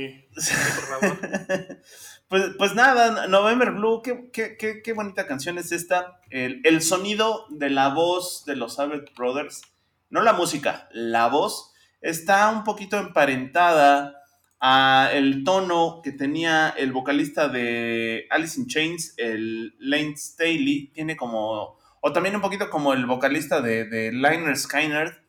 [2.30, 6.21] pues, pues, nada, November Blue, qué, qué, bonita canción es esta.
[6.30, 9.62] El, el, sonido de la voz de los Abbott Brothers,
[10.10, 14.15] no la música, la voz, está un poquito emparentada
[14.60, 21.15] a el tono que tenía el vocalista de Alice in Chains, el Lane Staley, tiene
[21.15, 25.22] como, o también un poquito como el vocalista de, de Liner Skyner,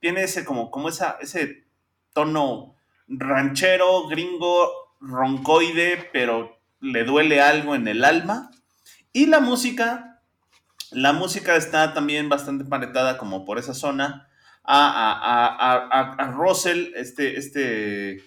[0.00, 1.66] tiene ese como, como esa, ese
[2.14, 8.50] tono ranchero, gringo, roncoide, pero le duele algo en el alma.
[9.12, 10.22] Y la música,
[10.90, 14.28] la música está también bastante paretada como por esa zona
[14.64, 18.22] a, a, a Russell, este, este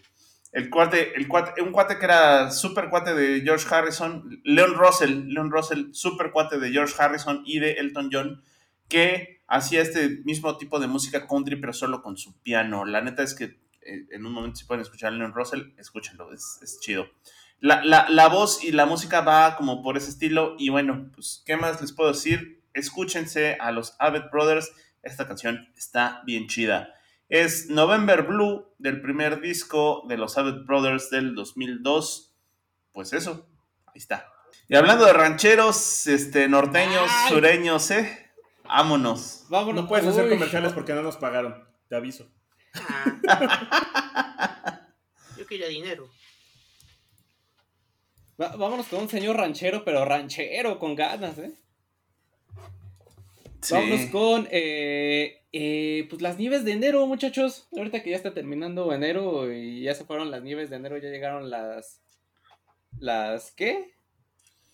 [0.54, 5.26] el cuate, el cuate, un cuate que era super cuate de George Harrison, Leon Russell,
[5.26, 8.44] Leon Russell, super cuate de George Harrison y de Elton John,
[8.88, 12.86] que hacía este mismo tipo de música country, pero solo con su piano.
[12.86, 13.46] La neta es que
[13.82, 17.08] eh, en un momento si pueden escuchar a Leon Russell, escúchenlo, es, es chido.
[17.60, 21.42] La, la, la, voz y la música va como por ese estilo y bueno, pues,
[21.48, 22.62] ¿qué más les puedo decir?
[22.74, 26.94] Escúchense a los Abbott Brothers, esta canción está bien chida
[27.34, 32.32] es November Blue del primer disco de los Abbott Brothers del 2002.
[32.91, 33.50] Pues eso,
[33.88, 34.32] ahí está.
[34.67, 38.30] Y hablando de rancheros, este, norteños, sureños, ¿eh?
[38.65, 39.46] Vámonos.
[39.50, 39.82] Vámonos.
[39.82, 42.32] No puedes hacer comerciales porque no nos pagaron, te aviso.
[43.28, 44.88] Ah.
[45.36, 46.08] Yo quería dinero.
[48.38, 51.52] vámonos con un señor ranchero, pero ranchero, con ganas, ¿eh?
[53.71, 57.67] Vámonos con eh, eh, pues las nieves de enero, muchachos.
[57.76, 61.10] Ahorita que ya está terminando enero y ya se fueron las nieves de enero, ya
[61.10, 62.02] llegaron las.
[62.99, 63.93] ¿Las qué?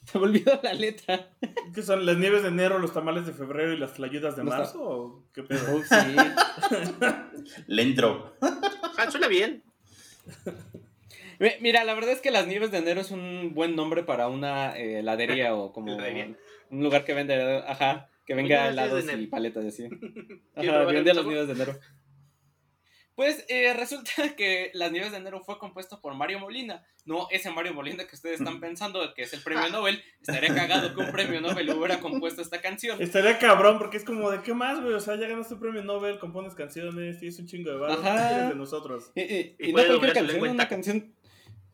[0.06, 1.30] Se me olvidó la letra.
[1.73, 4.82] ¿Qué son las nieves de enero, los tamales de febrero y las flayudas de marzo?
[4.82, 5.75] ¿O qué pedo?
[5.75, 7.54] Oh, sí.
[7.67, 8.36] Lentro.
[8.41, 9.63] Ah, suena bien.
[11.62, 14.78] Mira, la verdad es que las nieves de enero es un buen nombre para una
[14.78, 19.86] eh, heladería o como un lugar que vende, ajá, que venga helados y paletas así.
[20.56, 21.80] Ajá, vende los nieves de enero.
[23.15, 26.86] Pues eh, resulta que Las Nieves de Enero fue compuesto por Mario Molina.
[27.06, 30.04] No ese Mario Molina que ustedes están pensando que es el premio Nobel.
[30.22, 33.02] Estaría cagado que un premio Nobel hubiera compuesto esta canción.
[33.02, 34.94] Estaría cabrón porque es como de qué más, güey.
[34.94, 38.00] O sea, ya ganaste un premio Nobel, compones canciones, es un chingo de barro.
[38.50, 39.12] de nosotros.
[39.15, 41.15] Y, y, no cualquier canción, una canción,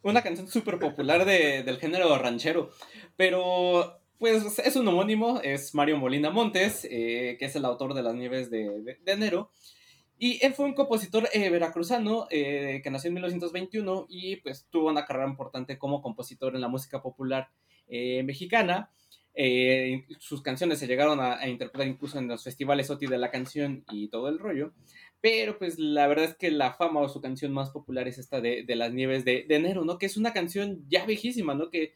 [0.03, 2.71] una canción súper popular de, del género ranchero.
[3.17, 8.03] Pero pues es un homónimo, es Mario Molina Montes, eh, que es el autor de
[8.03, 9.51] Las Nieves de, enero.
[10.17, 14.89] Y él fue un compositor eh, veracruzano eh, que nació en 1921 y pues tuvo
[14.89, 17.49] una carrera importante como compositor en la música popular
[17.87, 18.89] mexicana.
[20.17, 24.07] sus canciones se llegaron a, interpretar incluso en los festivales OTI de la canción y
[24.07, 24.73] todo el rollo.
[25.19, 28.39] Pero pues la verdad es que la fama o su canción más popular es esta
[28.39, 29.97] de, Las Nieves de, enero, ¿no?
[29.97, 31.69] Que es una canción ya viejísima, ¿no?
[31.69, 31.93] Que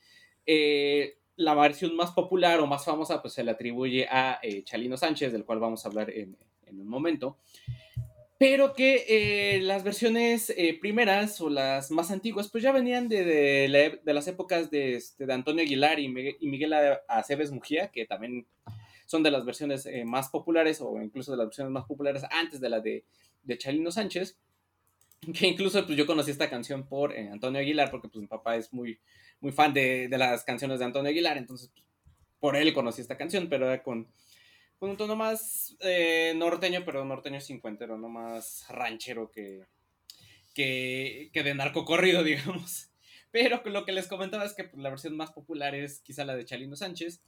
[1.39, 5.31] la versión más popular o más famosa pues se le atribuye a eh, Chalino Sánchez,
[5.31, 6.37] del cual vamos a hablar en,
[6.69, 7.37] un momento.
[8.37, 14.01] Pero que eh, las versiones eh, primeras o las más antiguas pues ya venían de,
[14.03, 16.73] las épocas de, este, de, Antonio Aguilar y Miguel,
[17.07, 18.45] Aceves Mujía, que también
[19.05, 22.69] son de las versiones más populares o incluso de las versiones más populares antes de
[22.69, 23.05] la de,
[23.57, 24.37] Chalino Sánchez.
[25.33, 28.71] Que incluso pues yo conocí esta canción por Antonio Aguilar porque pues mi papá es
[28.71, 28.99] muy
[29.41, 31.85] muy fan de, las canciones de Antonio Aguilar, entonces pues,
[32.39, 34.07] por él conocí esta canción, pero era con,
[34.79, 39.67] un tono más eh, norteño, pero norteño cincuentero, no más ranchero que,
[40.53, 42.89] que, que de narcocorrido, digamos.
[43.31, 46.35] Pero lo que les comentaba es que pues, la versión más popular es quizá la
[46.35, 47.21] de Chalino Sánchez.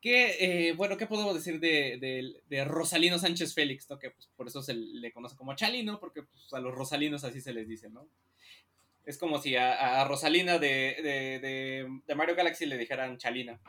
[0.00, 3.86] Que, eh, bueno, ¿qué podemos decir de, Rosalino Sánchez Félix?
[4.00, 7.52] Que pues, por eso se le conoce como Chalino, porque a los rosalinos así se
[7.52, 8.08] les dice, ¿no?
[9.10, 11.84] Es como si a, Rosalina de,
[12.16, 13.60] Mario Galaxy le dijeran Chalina.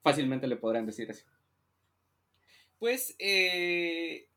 [0.00, 1.24] fácilmente le podrían decir así.
[2.78, 4.28] Pues eh,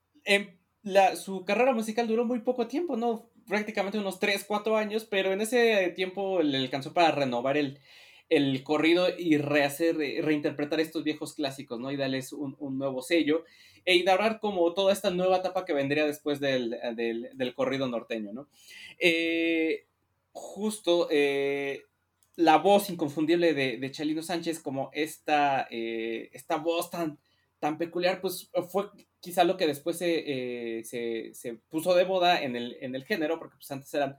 [1.24, 3.30] su carrera musical duró muy poco tiempo, ¿no?
[3.48, 7.78] Prácticamente unos 3, 4 años, pero en ese tiempo le alcanzó para renovar el,
[8.64, 11.92] corrido y rehacer, reinterpretar estos viejos clásicos, ¿no?
[11.92, 13.46] Y darles un, nuevo sello
[13.86, 18.48] e inaugurar como toda esta nueva etapa que vendría después del, del corrido norteño, ¿no?
[18.98, 19.86] Eh,
[20.32, 21.84] justo eh,
[22.36, 27.20] la voz inconfundible de, Chalino Sánchez como esta, eh, esta voz tan,
[27.60, 28.90] tan peculiar, pues fue
[29.20, 33.58] quizá lo que después se, se, puso de moda en el, en el género, porque
[33.58, 34.18] pues antes eran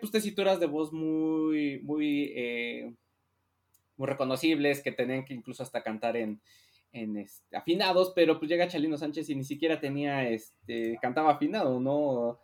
[0.00, 2.96] pues tesituras de voz muy, muy,
[3.96, 6.40] muy reconocibles, que tenían que incluso hasta cantar en,
[6.92, 11.80] en este, afinados, pero pues llega Chalino Sánchez y ni siquiera tenía, este, cantaba afinado,
[11.80, 12.38] ¿no?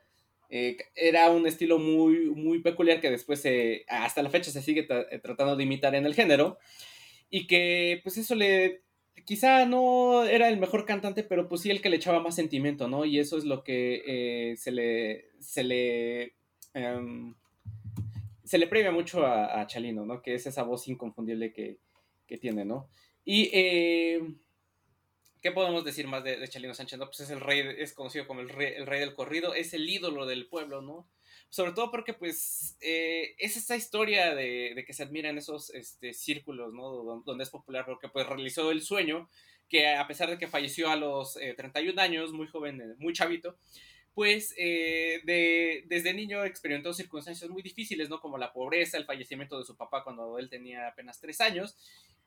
[0.50, 3.44] Eh, era un estilo muy, muy peculiar que después
[3.88, 6.58] hasta la fecha se sigue eh, tratando de imitar en el género
[7.28, 8.82] y que pues eso le,
[9.24, 12.88] quizá no era el mejor cantante, pero pues sí el que le echaba más sentimiento,
[12.88, 13.04] ¿no?
[13.04, 16.34] Y eso es lo que eh, se le, se le,
[16.72, 17.34] em,
[18.42, 20.22] se le premia mucho a, Chalino, ¿no?
[20.22, 21.78] Que es esa voz inconfundible que,
[22.26, 22.88] que tiene, ¿no?
[23.24, 24.22] Y, eh,
[25.48, 26.98] ¿qué podemos decir más de, Chalino Sánchez?
[26.98, 29.88] pues es el rey, es conocido como el rey, el rey del corrido, es el
[29.88, 31.08] ídolo del pueblo, ¿no?
[31.48, 36.12] Sobre todo porque, pues, eh, es esta historia de, que se admira en esos este,
[36.12, 37.22] círculos, ¿no?
[37.24, 39.30] Donde es popular, porque pues realizó el sueño,
[39.70, 43.56] que a pesar de que falleció a los 31 eh, años, muy joven, muy chavito,
[44.12, 48.20] pues de, desde niño experimentó circunstancias muy difíciles, ¿no?
[48.20, 51.74] Como la pobreza, el fallecimiento de su papá cuando él tenía apenas tres años.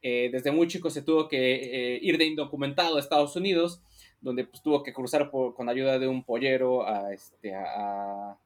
[0.01, 3.81] Eh, desde muy chico se tuvo que eh, ir de indocumentado a Estados Unidos,
[4.19, 8.37] donde pues, tuvo que cruzar con ayuda de un pollero a, este, a,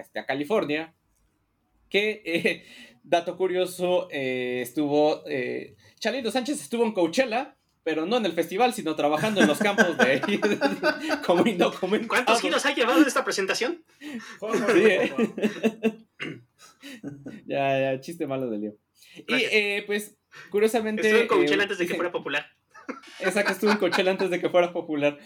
[0.00, 0.94] este, a California.
[1.88, 2.64] Que,
[3.02, 5.22] dato curioso, estuvo...
[5.98, 9.96] Chalito Sánchez estuvo en Coachella pero no en el festival, sino trabajando en los campos
[9.98, 10.20] de
[11.26, 12.08] como indocumentado.
[12.08, 13.84] ¿Cuántos kilos ha llevado en esta presentación?
[14.00, 15.12] Sí, ¿eh?
[17.46, 18.76] ya, ya, chiste malo de lío.
[19.26, 20.16] Y eh, pues,
[20.50, 21.02] curiosamente.
[21.02, 22.46] Estuve en Coachella eh, antes de que fuera popular.
[23.20, 25.18] Exacto, estuve en Coachella antes de que fuera popular.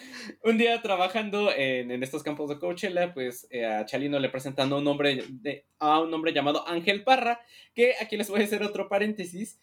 [0.42, 4.76] Un día trabajando en, en estos campos de Coachella, pues a Chalino le presentan a
[4.76, 7.40] un hombre, de, a un hombre llamado Ángel Parra,
[7.74, 9.58] que aquí les voy a hacer otro paréntesis.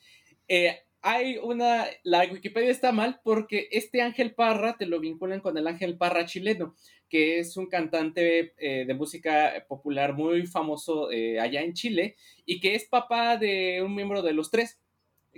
[0.47, 5.57] Eh, hay una, la Wikipedia está mal porque este Ángel Parra te lo vinculan con
[5.57, 6.75] el Ángel Parra chileno,
[7.09, 12.61] que es un cantante eh, de música popular muy famoso eh, allá en Chile y
[12.61, 14.79] que es papá de un miembro de los tres,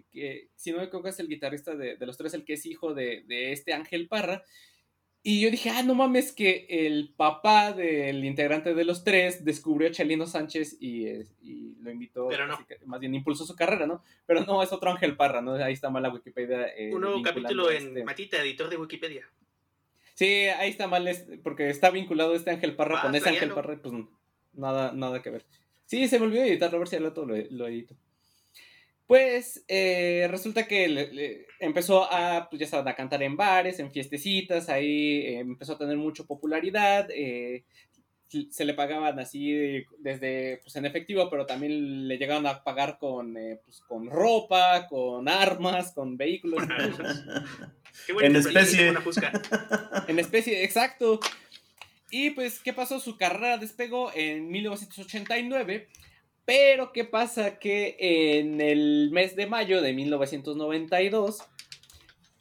[0.04, 2.94] que si no me equivoco es el guitarrista de, los tres, el que es hijo
[2.94, 4.44] de, de este Ángel Parra.
[5.28, 9.90] Y yo dije, ah, no mames, que el papá del integrante de los tres descubrió
[9.90, 11.24] a Chalino Sánchez y,
[11.82, 12.60] lo invitó, Pero no.
[12.86, 14.04] más bien impulsó su carrera, ¿no?
[14.28, 15.56] Pero no, es otro Ángel Parra, ¿no?
[15.56, 16.68] Ahí está mal la Wikipedia.
[16.78, 19.28] Eh, Un nuevo capítulo en este Matita, editor de Wikipedia.
[20.14, 21.10] Sí, ahí está mal,
[21.42, 23.96] porque está vinculado este Ángel Parra con ese Ángel Parra, pues
[24.54, 25.46] nada, nada que ver.
[25.86, 27.96] Sí, se me olvidó editarlo, a ver si al otro lo, lo edito.
[29.08, 34.68] Pues eh, resulta que empezó a, pues ya saben, a cantar en bares, en fiestecitas,
[34.68, 37.64] ahí eh, empezó a tener mucha popularidad, eh,
[38.50, 43.38] se le pagaban así desde, pues en efectivo, pero también le llegaban a pagar con,
[43.64, 46.64] pues, con ropa, con armas, con vehículos.
[48.22, 48.94] en especie.
[50.08, 51.20] en especie, exacto.
[52.10, 53.00] Y pues, ¿qué pasó?
[53.00, 55.88] Su carrera despegó en 1989
[56.46, 57.60] pero, ¿qué pasa?
[57.60, 61.44] Que en el mes de mayo de 1992,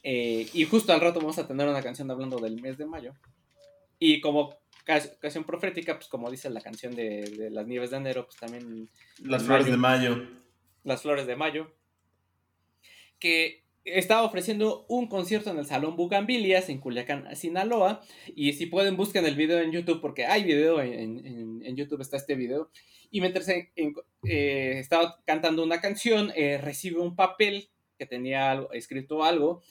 [0.03, 3.13] eh, y justo al rato vamos a tener una canción hablando del mes de mayo,
[3.99, 8.37] y como ocasión profética, pues como dice la canción de, las nieves de enero, pues
[8.37, 8.89] también...
[9.19, 10.27] Las flores de mayo.
[10.83, 11.71] Las flores de mayo.
[13.17, 18.01] Que estaba ofreciendo un concierto en el Salón Bugambilias en Culiacán, Sinaloa.
[18.35, 22.17] Y si pueden, busquen el video en YouTube, porque hay video en, en YouTube, está
[22.17, 22.69] este video
[23.15, 23.69] y mientras eh,
[24.23, 29.63] estaba cantando una canción, eh, recibe un papel que tenía escrito algo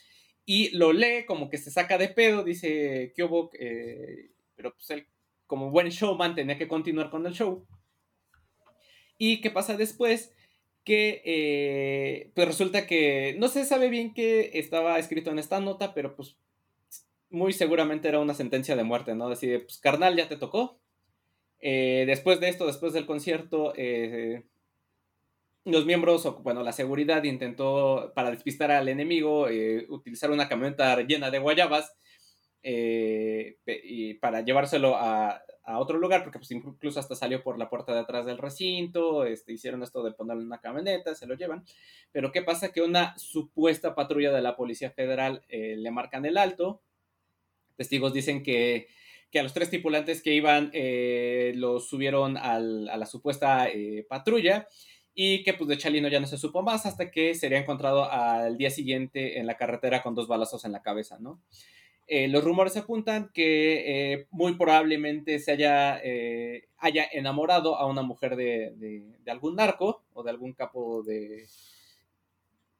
[0.46, 5.06] y lo lee como que se saca de pedo, dice Kyobok, eh, pero pues él
[5.46, 7.66] como buen showman tenía que continuar con el show.
[9.18, 10.32] ¿Y qué pasa después?
[10.84, 16.14] Que pues resulta que no se sabe bien qué estaba escrito en esta nota, pero
[16.14, 16.36] pues
[17.30, 19.28] muy seguramente era una sentencia de muerte, ¿no?
[19.28, 20.78] Así de, pues carnal, ya te tocó,
[21.66, 24.44] eh, después de esto, después del concierto, eh,
[25.64, 31.30] los miembros, bueno, la seguridad intentó, para despistar al enemigo, eh, utilizar una camioneta llena
[31.30, 31.96] de guayabas
[32.62, 38.00] y para llevárselo a, otro lugar, porque pues incluso hasta salió por la puerta de
[38.00, 41.64] atrás del recinto, este, hicieron esto de ponerle una camioneta, se lo llevan.
[42.12, 42.72] Pero ¿qué pasa?
[42.72, 46.82] Que una supuesta patrulla de la Policía Federal le marcan el alto.
[47.76, 48.88] Testigos dicen que
[49.34, 54.68] que a los tres tripulantes que iban eh, los subieron a la supuesta eh, patrulla
[55.12, 58.56] y que pues de Chalino ya no se supo más hasta que sería encontrado al
[58.56, 61.42] día siguiente en la carretera con dos balazos en la cabeza, ¿no?
[62.06, 66.00] Eh, los rumores apuntan que muy probablemente se haya,
[66.78, 71.46] haya enamorado a una mujer de, de, algún narco o de algún capo de,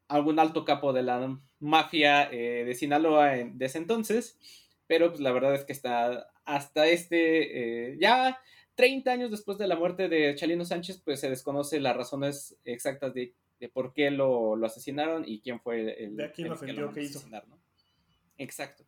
[0.09, 4.39] algún alto capo de la mafia eh, de Sinaloa en, de ese entonces,
[4.87, 8.39] pero pues la verdad es que está hasta este, eh, ya
[8.75, 13.15] 30 años después de la muerte de Chalino Sánchez, pues se desconoce las razones exactas
[13.15, 13.35] de,
[13.73, 17.23] por qué lo, asesinaron y quién fue el, de quién que lo hizo.
[18.37, 18.85] Exacto.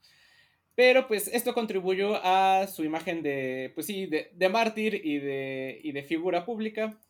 [0.76, 5.92] Pero pues esto contribuyó a su imagen de, pues sí, de, mártir y de, y
[5.92, 7.00] de figura pública.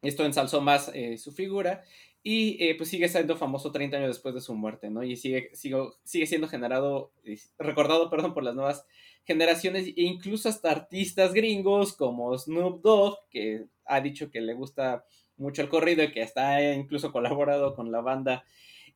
[0.00, 1.82] Esto ensalzó más eh, su figura
[2.22, 5.02] y eh, pues sigue siendo famoso 30 años después de su muerte, ¿no?
[5.02, 7.12] Y sigue, sigue siendo generado,
[7.58, 8.86] recordado, perdón, por las nuevas
[9.24, 15.04] generaciones e incluso hasta artistas gringos como Snoop Dogg, que ha dicho que le gusta
[15.36, 18.44] mucho el corrido y que está incluso colaborado con la banda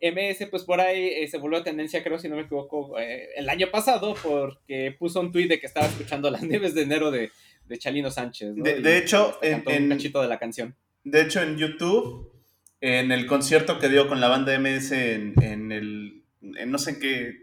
[0.00, 3.28] MS, pues por ahí eh, se volvió a tendencia, creo, si no me equivoco, eh,
[3.36, 7.10] el año pasado, porque puso un tuit de que estaba escuchando las nieves de enero
[7.10, 7.30] de,
[7.78, 8.54] Chalino Sánchez.
[8.54, 10.74] De, hecho, en, un cachito de la canción.
[11.04, 12.32] De hecho, en YouTube,
[12.80, 16.22] en el concierto que dio con la banda MS en, el.
[16.40, 17.34] no sé en qué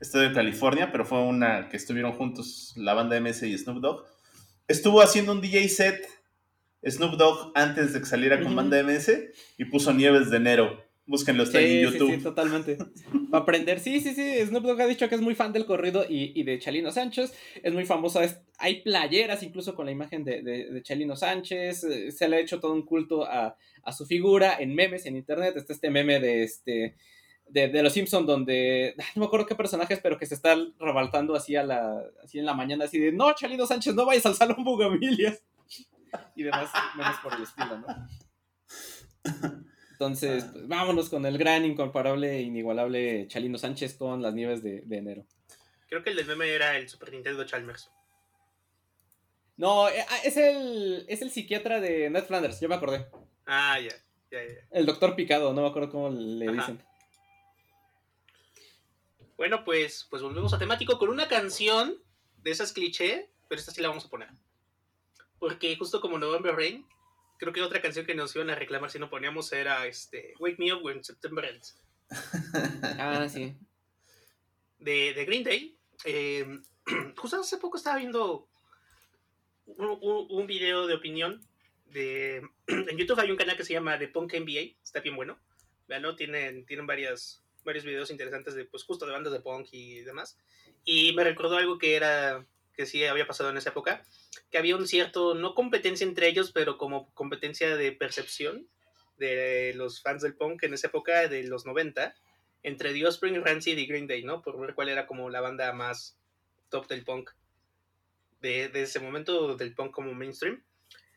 [0.00, 4.04] estado de California, pero fue una que estuvieron juntos la banda MS y Snoop Dogg.
[4.66, 6.08] Estuvo haciendo un DJ set
[6.88, 9.10] Snoop Dogg antes de que saliera con banda MS
[9.58, 10.89] y puso Nieves de enero.
[11.06, 12.10] Búsquenlo, está en YouTube.
[12.10, 12.78] Sí, sí, totalmente.
[13.30, 13.80] Para aprender.
[13.80, 14.46] Sí, sí, sí.
[14.46, 17.32] Snoop Dogg ha dicho que es muy fan del corrido y, de Chalino Sánchez.
[17.62, 18.20] Es muy famoso.
[18.58, 21.82] hay playeras incluso con la imagen de, Chalino Sánchez.
[21.84, 23.56] Eh, se le ha hecho todo un culto a,
[23.96, 25.56] su figura en memes en internet.
[25.56, 26.96] Está este meme de este.
[27.48, 31.56] De, los Simpsons donde no me acuerdo qué personajes pero que se está rebaltando así
[31.56, 34.62] a la así en la mañana así de no Chalino Sánchez no vayas al salón
[34.62, 35.42] Bugambilias
[36.36, 37.86] y demás memes por el estilo no
[40.00, 44.82] entonces, pues, vámonos con el gran, incomparable, e inigualable Chalino Sánchez con las nieves de,
[44.90, 45.26] enero.
[45.90, 47.90] Creo que el del meme era el Super Nintendo Chalmers.
[49.58, 53.08] No, eh, ah, es el, es el psiquiatra de Ned Flanders, yo me acordé.
[53.44, 53.90] Ah, ya,
[54.30, 54.66] ya, ya.
[54.70, 56.82] El doctor Picado, no me acuerdo cómo le dicen.
[59.36, 61.94] Bueno, pues, pues volvemos a temático con una canción
[62.38, 64.30] de esas cliché, pero esta sí la vamos a poner.
[65.38, 66.86] Porque justo como November Rain,
[67.40, 70.58] creo que otra canción que nos iban a reclamar si no poníamos era este Wake
[70.58, 71.74] Me Up When September Ends.
[72.98, 73.56] ah, sí.
[74.78, 75.78] De, de Green Day.
[76.04, 76.60] Eh,
[77.16, 78.46] justo hace poco estaba viendo
[79.64, 81.40] un, un, video de opinión.
[81.86, 84.76] De, en YouTube hay un canal que se llama The Punk NBA.
[84.84, 85.40] Está bien bueno.
[85.88, 90.00] Veanlo, tienen, tienen varias, varios videos interesantes de, pues, justo de bandas de punk y
[90.00, 90.36] demás.
[90.84, 94.04] Y me recordó algo que era que sí había pasado en esa época,
[94.50, 98.68] que había un cierto, no competencia entre ellos, pero como competencia de percepción
[99.18, 102.14] de los fans del punk en esa época de los 90,
[102.62, 104.42] entre The Offspring, Rancid y Green Day, ¿no?
[104.42, 106.16] Por ver cuál era como la banda más
[106.70, 107.30] top del punk
[108.40, 110.62] de, ese momento del punk como mainstream.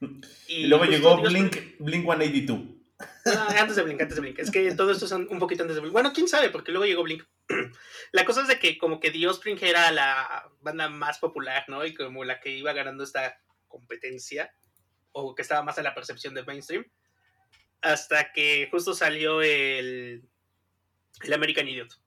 [0.48, 2.83] Y, luego llegó Blink, Blink 182.
[3.26, 4.40] Ah, antes de Blink, antes de Blink.
[4.40, 5.94] Es que todo esto es un poquito antes de Blink.
[5.94, 7.24] Bueno, quién sabe, porque luego llegó Blink.
[8.12, 11.86] la cosa es de que como que The Offspring era la banda más popular, ¿no?
[11.86, 14.54] Y como la que iba ganando esta competencia,
[15.12, 16.86] o que estaba más en la percepción del mainstream,
[17.82, 20.24] hasta que justo salió el,
[21.22, 22.00] el American Idiot,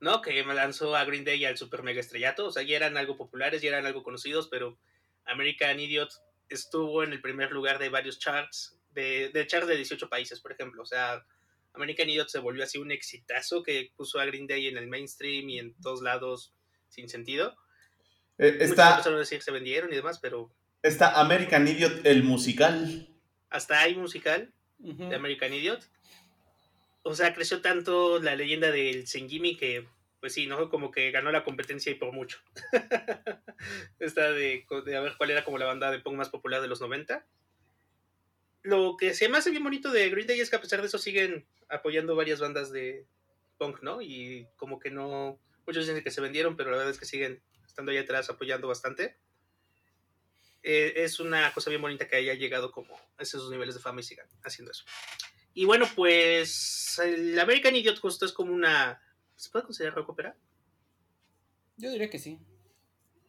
[0.00, 0.20] ¿no?
[0.22, 3.16] Que lanzó a Green Day y al super mega estrellato, o sea, ya eran algo
[3.16, 4.78] populares, ya eran algo conocidos, pero
[5.24, 6.12] American Idiot
[6.48, 10.50] estuvo en el primer lugar de varios charts, de, de charts de 18 países, por
[10.50, 11.24] ejemplo, o sea,
[11.74, 15.48] American Idiot se volvió así un exitazo que puso a Green Day en el mainstream
[15.50, 16.54] y en todos lados
[16.88, 17.54] sin sentido.
[18.38, 20.50] Eh, está, empezaron a decir se vendieron y demás, pero...
[20.82, 23.08] Está American Idiot, el musical.
[23.50, 25.86] Hasta hay musical de American Idiot.
[27.02, 29.86] O sea, creció tanto la leyenda del Sengimi que,
[30.20, 30.70] pues sí, ¿no?
[30.70, 32.38] Como que ganó la competencia y por mucho.
[33.98, 36.68] Esta de, de a ver cuál era como la banda de punk más popular de
[36.68, 37.26] los 90
[38.66, 40.88] lo que se me hace bien bonito de Green Day es que a pesar de
[40.88, 43.06] eso siguen apoyando varias bandas de
[43.58, 44.02] punk, ¿no?
[44.02, 47.40] Y como que no, muchos dicen que se vendieron, pero la verdad es que siguen
[47.64, 49.16] estando ahí atrás apoyando bastante.
[50.62, 54.00] Eh, es una cosa bien bonita que haya llegado como a esos niveles de fama
[54.00, 54.84] y sigan haciendo eso.
[55.54, 59.00] Y bueno, pues el American Idiot justo es como una...
[59.36, 60.36] ¿Se puede considerar rock opera?
[61.76, 62.40] Yo diría que sí.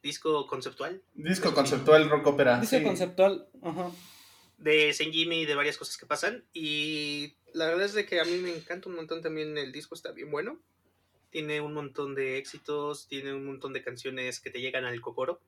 [0.02, 1.04] Disco conceptual.
[1.14, 2.60] Disco conceptual, rock opera.
[2.60, 3.92] Disco conceptual, ajá
[4.58, 6.44] de Senjimi y de varias cosas que pasan.
[6.54, 9.96] Y la verdad es de que a mí me encanta un montón también el disco,
[9.96, 10.60] está bien bueno.
[11.30, 15.42] Tiene un montón de éxitos, tiene un montón de canciones que te llegan al cocoro.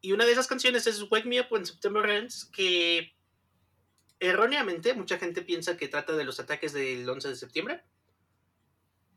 [0.00, 3.14] Y una de esas canciones es Wake Me Up When September Ends, que
[4.20, 7.82] erróneamente mucha gente piensa que trata de los ataques del 11 de septiembre.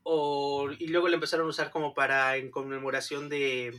[0.02, 3.78] O, y luego la empezaron a usar como para en conmemoración de,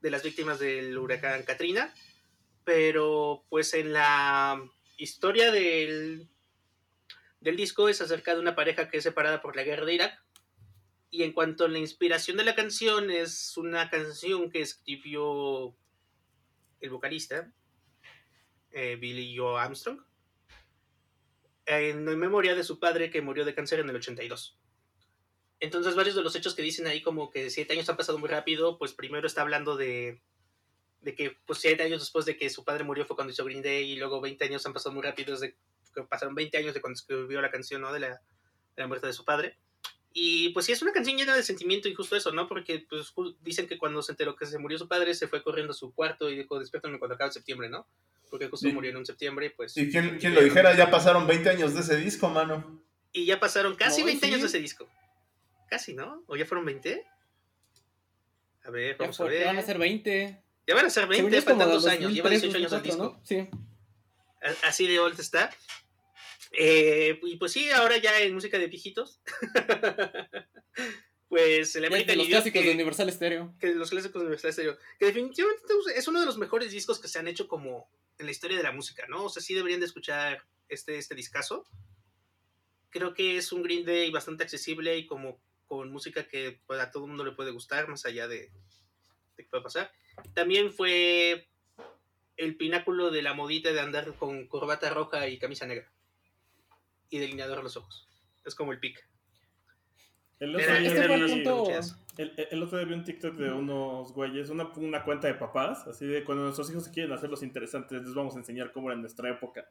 [0.00, 1.94] de las víctimas del huracán Katrina
[2.68, 4.62] pero pues en la
[4.98, 6.28] historia del
[7.40, 10.22] del disco es acerca de una pareja que es separada por la guerra de Irak.
[11.08, 15.74] Y en cuanto a la inspiración de la canción, es una canción que escribió
[16.80, 17.50] el vocalista,
[18.72, 20.02] eh, Billy Joe Armstrong,
[21.64, 24.58] en memoria de su padre que murió de cáncer en el 82.
[25.60, 28.28] Entonces varios de los hechos que dicen ahí como que siete años han pasado muy
[28.28, 30.20] rápido, pues primero está hablando de,
[31.00, 33.62] de que pues siete años después de que su padre murió fue cuando hizo Green
[33.62, 35.56] Day y luego 20 años han pasado muy rápido desde
[35.94, 37.92] que pasaron 20 años de cuando escribió la canción, ¿no?
[37.92, 38.18] De la, de
[38.76, 39.56] la muerte de su padre.
[40.12, 42.48] Y pues sí, es una canción llena de sentimiento y justo eso, ¿no?
[42.48, 45.72] Porque pues dicen que cuando se enteró que se murió su padre, se fue corriendo
[45.72, 47.86] a su cuarto y dijo, despiértame cuando acabe septiembre, ¿no?
[48.30, 49.76] Porque justo murió en un septiembre, pues...
[49.76, 52.82] Y quién, quién lo dijera, ya pasaron 20 años de ese disco, mano.
[53.12, 54.88] Y ya pasaron casi 20 años de ese disco.
[55.68, 56.24] Casi, ¿no?
[56.26, 57.06] ¿O ya fueron 20?
[58.64, 59.40] A ver, vamos a ver.
[59.40, 60.42] Ya van a ser 20.
[60.68, 62.12] Ya van a ser 20, faltan dos años.
[62.12, 63.02] Lleva 18 años el disco.
[63.02, 63.20] ¿no?
[63.24, 63.48] Sí.
[64.64, 65.50] Así de old está.
[66.52, 69.22] Eh, y pues sí, ahora ya en música de viejitos.
[71.30, 73.54] pues el American Los clásicos de Universal Stereo.
[73.58, 74.76] Que los clásicos de Universal Stereo.
[74.98, 78.32] Que definitivamente es uno de los mejores discos que se han hecho como en la
[78.32, 79.24] historia de la música, ¿no?
[79.24, 81.64] O sea, sí deberían de escuchar este, este discazo.
[82.90, 86.90] Creo que es un Green Day bastante accesible y como con música que pues, a
[86.90, 88.50] todo el mundo le puede gustar, más allá de,
[89.38, 89.90] de qué puede pasar.
[90.34, 91.48] También fue
[92.36, 95.90] el pináculo de la modita de andar con corbata roja y camisa negra.
[97.10, 98.08] Y delineador a los ojos.
[98.44, 99.06] Es como el pic.
[100.38, 100.92] El otro, día vi, el,
[102.50, 106.06] el otro, día vi, un TikTok de unos güeyes, una, una, cuenta de papás, así
[106.06, 108.94] de cuando nuestros hijos se quieren hacer los interesantes, les vamos a enseñar cómo era
[108.94, 109.68] en nuestra época.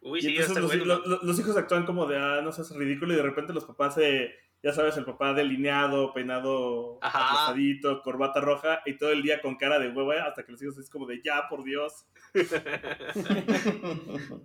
[0.00, 0.84] Uy, y sí, entonces los, bueno.
[1.04, 3.94] los, los, hijos actúan como de, ah, no seas ridículo, y de repente los papás
[3.96, 4.34] se
[4.64, 9.78] ya sabes, el papá delineado, peinado aplastadito, corbata roja y todo el día con cara
[9.78, 12.06] de hueva hasta que los hijos es como de ya, por Dios.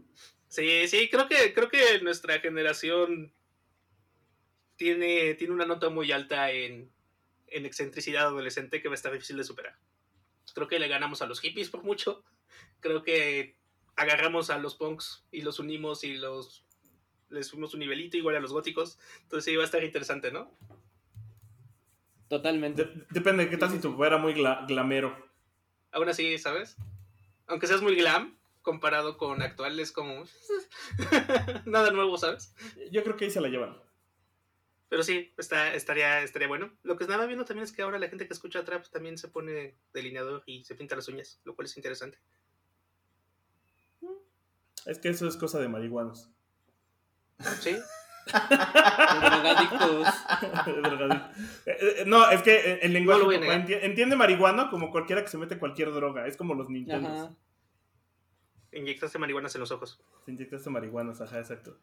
[0.50, 3.32] sí, sí, creo que, creo que nuestra generación
[4.76, 6.92] tiene, tiene una nota muy alta en,
[7.48, 9.78] en excentricidad adolescente que va a estar difícil de superar.
[10.54, 12.26] Creo que le ganamos a los hippies por mucho.
[12.82, 13.56] Creo que
[13.96, 16.66] agarramos a los punks y los unimos y los
[17.30, 19.00] les subimos un nivelito igual a los góticos.
[19.24, 20.52] Entonces sí, va a estar interesante, ¿no?
[22.28, 22.86] Totalmente.
[22.86, 25.16] De depende de qué tal si tu papá era muy gla glamero.
[25.92, 26.78] Aún así, ¿sabes?
[27.48, 30.26] Aunque seas muy glam, comparado con actuales como...
[31.66, 32.54] Nada nuevo, ¿sabes?
[32.92, 33.76] Yo creo que ahí se la llevan.
[34.90, 36.72] Pero sí, está, estaría, estaría bueno.
[36.84, 39.28] Lo que estaba viendo también es que ahora la gente que escucha trap también se
[39.28, 42.20] pone delineador y se pinta las uñas, lo cual es interesante.
[44.86, 46.30] Es que eso es cosa de marihuanos.
[47.62, 47.78] Sí.
[49.30, 50.08] drogadictos.
[52.06, 55.92] no, es que el lenguaje no entiende, entiende marihuana como cualquiera que se mete cualquier
[55.92, 56.28] droga.
[56.28, 57.36] Es como los Nintendo.
[58.72, 60.00] Inyectaste marihuanas en los ojos.
[60.26, 61.80] Te inyectaste marihuanas, ajá, exacto.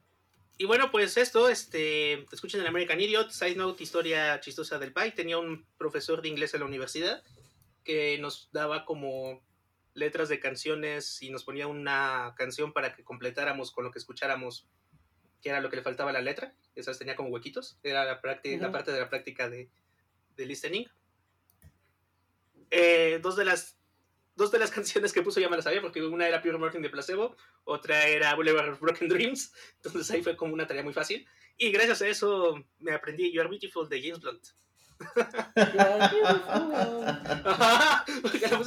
[0.59, 5.15] Y bueno, pues esto, este, escuchen el American Idiot, side note, historia chistosa del Pai.
[5.15, 7.23] Tenía un profesor de inglés en la universidad
[7.85, 9.43] que nos daba como
[9.93, 14.67] letras de canciones y nos ponía una canción para que completáramos con lo que escucháramos
[15.43, 18.21] que era lo que le faltaba a la letra, esas tenía como huequitos, era la,
[18.21, 18.63] práctica, uh -huh.
[18.63, 19.69] la parte de la práctica de,
[20.37, 20.87] de listening.
[22.71, 23.77] Eh, dos, de las,
[24.35, 26.83] dos de las canciones que puso ya me las sabía, porque una era Pure Morning
[26.83, 30.93] de Placebo, otra era Boulevard of Broken Dreams, entonces ahí fue como una tarea muy
[30.93, 31.27] fácil,
[31.57, 34.47] y gracias a eso me aprendí You Are Beautiful de James Blunt.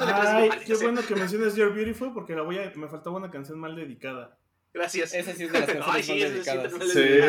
[0.07, 3.59] Ay, qué bueno que menciones You're Beautiful porque la voy a, me faltaba una canción
[3.59, 4.37] mal dedicada.
[4.73, 5.13] Gracias.
[5.13, 6.73] Esa sí es de las canciones Ay, sí, dedicadas.
[6.93, 7.19] Sí.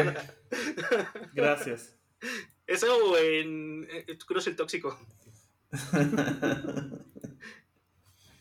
[1.34, 1.96] Gracias.
[2.66, 4.98] Eso en, en Tu Crush el Tóxico.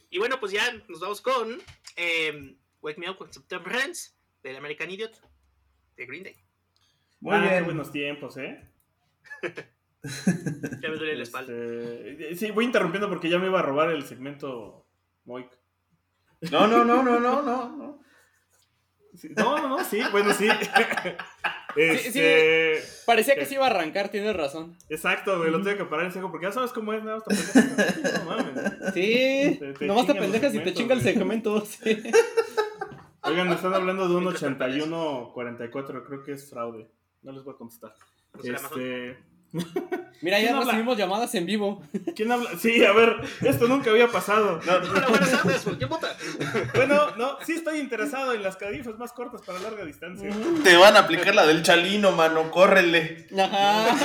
[0.10, 1.62] y bueno, pues ya nos vamos con
[1.96, 5.22] eh, Wake Me Up When September Ends del American Idiot
[5.96, 6.36] de Green Day.
[7.20, 7.66] Muy ah, bien.
[7.66, 8.64] buenos tiempos, ¿eh?
[10.82, 11.54] ya me duele la espalda.
[11.54, 14.88] Este, sí, voy interrumpiendo porque ya me iba a robar el segmento
[15.26, 15.52] Moik.
[16.52, 17.76] No, no, no, no, no, no.
[17.76, 17.89] no.
[19.36, 20.48] No, no, no, sí, bueno, sí.
[20.48, 21.18] Este...
[21.76, 24.76] Sí, sí, parecía que se iba a arrancar, tienes razón.
[24.90, 27.54] Exacto, güey, lo tuve que parar en seco porque ya sabes cómo es, nada más
[27.54, 28.94] te no mames.
[28.94, 31.62] Sí, te, te nomás te pendejas y te chinga el segmento.
[31.62, 32.02] Sí.
[33.22, 36.90] Oigan, me están hablando de un 81-44, creo que es fraude.
[37.22, 37.94] No les voy a contestar.
[38.44, 39.18] Este.
[40.22, 41.82] Mira, ya recibimos llamadas en vivo.
[42.16, 42.52] ¿Quién habla?
[42.60, 44.60] Sí, a ver, esto nunca había pasado.
[44.66, 45.10] No, no.
[45.10, 46.16] buenas tardes, ¿qué vota?
[46.76, 50.30] Bueno, no, sí estoy interesado en las cadifas más cortas para larga distancia.
[50.64, 53.28] Te van a aplicar la del chalino, mano, córrele.
[53.38, 53.96] Ajá.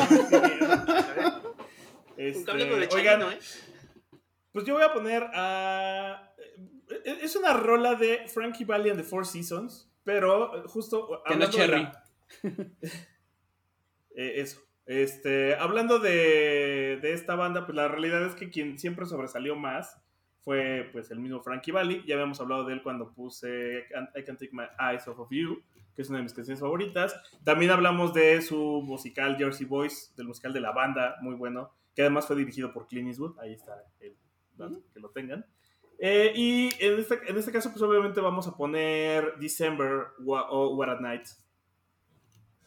[2.16, 3.38] Este, Un cable de oigan, chalino, ¿eh?
[4.52, 6.30] pues yo voy a poner a.
[7.04, 11.22] Es una rola de Frankie Valli and the Four Seasons, pero justo.
[11.26, 11.82] Que no Cherry.
[11.82, 12.04] la-
[14.16, 14.60] Eh, eso.
[14.86, 19.98] Este, hablando de, de, esta banda, pues la realidad es que quien siempre sobresalió más
[20.44, 22.04] fue pues el mismo Frankie Valli.
[22.06, 25.62] Ya habíamos hablado de él cuando puse I Can Take My Eyes Off of You,
[25.96, 27.18] que es una de mis canciones favoritas.
[27.44, 32.02] También hablamos de su musical Jersey Boys, del musical de la banda, muy bueno, que
[32.02, 33.38] además fue dirigido por Clint Eastwood.
[33.38, 34.14] Ahí está el
[34.92, 35.46] que lo tengan.
[35.98, 40.90] Eh, y en este, en este, caso, pues obviamente vamos a poner December o What
[40.90, 41.26] at Night.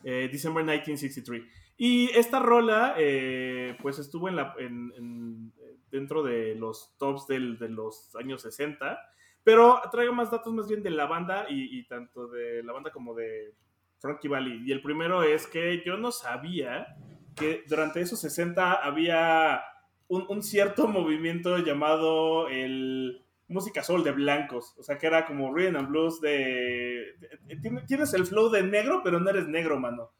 [0.03, 1.43] Eh, December 1963.
[1.77, 5.53] Y esta rola, eh, pues estuvo en la, en,
[5.91, 8.99] dentro de los tops del, de los años 60.
[9.43, 13.13] Pero traigo más datos más bien de la banda y, tanto de la banda como
[13.13, 13.53] de
[13.99, 14.63] Frankie Valli.
[14.65, 16.97] Y el primero es que yo no sabía
[17.33, 19.61] que durante esos 60 había
[20.09, 24.75] un, cierto movimiento llamado el música soul de blancos.
[24.79, 27.15] O sea, que era como rhythm and blues de...
[27.87, 30.11] tienes el flow de negro, pero no eres negro, mano.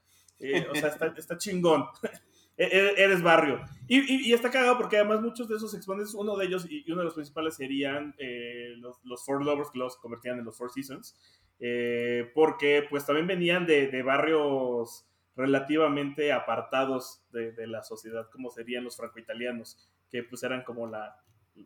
[0.71, 1.85] O sea, está, chingón.
[2.59, 3.63] E, e, eres barrio.
[3.87, 7.05] Y, está cagado porque además muchos de esos exponentes, uno de ellos y uno de
[7.05, 11.15] los principales serían eh, los, Four Lovers que los convertían en los Four Seasons.
[11.59, 15.07] Eh, porque pues también venían de, de barrios
[15.37, 21.15] relativamente apartados de, la sociedad, como serían los franco-italianos, que pues eran como la,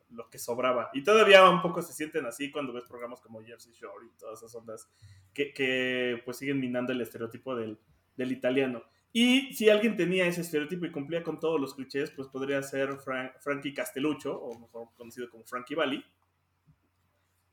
[0.09, 0.89] lo que sobraba.
[0.93, 4.39] Y todavía un poco se sienten así cuando ves programas como Jersey Shore y todas
[4.39, 4.89] esas ondas
[5.33, 7.79] que, que pues siguen minando el estereotipo del,
[8.21, 8.83] del, italiano.
[9.13, 12.97] Y si alguien tenía ese estereotipo y cumplía con todos los clichés, pues podría ser
[13.39, 16.03] Frankie Castelluccio, o mejor conocido como Frankie Valli,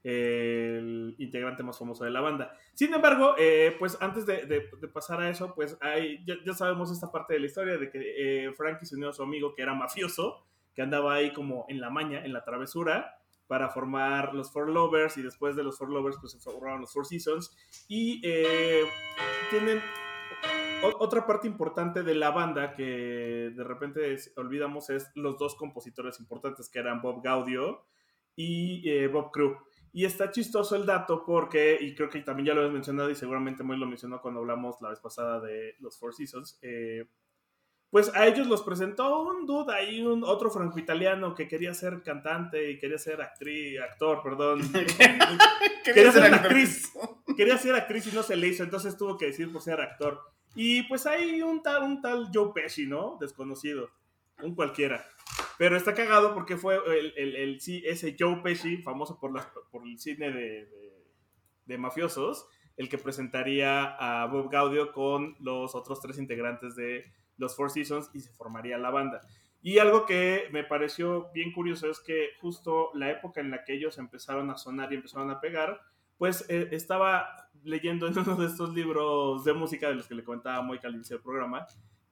[0.04, 2.56] el integrante más famoso de la banda.
[2.74, 7.34] Sin embargo, eh, pues antes de, pasar a eso, pues hay, ya, sabemos esta parte
[7.34, 10.46] de la historia de que eh, Frankie se unió a su amigo que era mafioso,
[10.74, 15.16] que andaba ahí como en la maña, en la travesura, para formar los Four Lovers
[15.16, 17.56] y después de los Four Lovers pues se formaron los Four Seasons
[17.88, 18.84] y eh,
[19.50, 19.80] tienen
[20.98, 26.68] otra parte importante de la banda que de repente olvidamos es los dos compositores importantes
[26.68, 27.84] que eran Bob Gaudio
[28.36, 29.56] y Bob Crew.
[29.92, 33.14] Y está chistoso el dato porque, y creo que también ya lo habías mencionado y
[33.14, 37.08] seguramente muy lo mencionó cuando hablamos la vez pasada de los Four Seasons, eh,
[37.90, 42.70] pues a ellos los presentó un dude ahí, un otro franco-italiano que quería ser cantante
[42.70, 44.60] y quería ser actriz, actor, perdón.
[45.84, 46.92] quería, ser actriz.
[47.34, 50.20] quería ser actriz y no se le hizo, entonces tuvo que decir por ser actor.
[50.54, 53.16] Y pues hay un tal, un tal Joe Pesci, ¿no?
[53.20, 53.90] Desconocido.
[54.42, 55.04] Un cualquiera.
[55.58, 59.32] Pero está cagado porque fue el, el, el ese Joe Pesci, famoso por,
[59.70, 60.68] por el cine de,
[61.66, 62.46] de, mafiosos,
[62.76, 67.04] el que presentaría a Bob Gaudio con los otros tres integrantes de
[67.36, 69.20] los Four Seasons y se formaría la banda.
[69.60, 73.74] Y algo que me pareció bien curioso es que justo la época en la que
[73.74, 75.80] ellos empezaron a sonar y empezaron a pegar,
[76.16, 80.24] pues eh, estaba leyendo en uno de estos libros de música de los que le
[80.24, 81.66] comentaba muy al inicio del programa,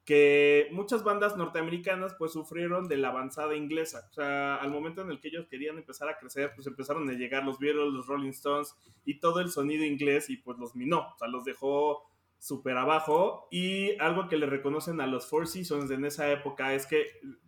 [0.04, 4.06] que muchas bandas norteamericanas pues sufrieron de la avanzada inglesa.
[4.10, 7.12] O sea, al momento en el que ellos querían empezar a crecer, pues empezaron a
[7.12, 8.74] llegar los Beatles, los Rolling Stones
[9.04, 12.04] y todo el sonido inglés y pues los minó, o sea, los dejó
[12.38, 13.48] súper abajo.
[13.50, 17.00] Y algo que le reconocen a los Four Seasons en esa época es que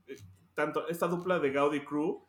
[0.08, 0.16] eh,
[0.54, 2.27] tanto esta dupla de Gaudi Crew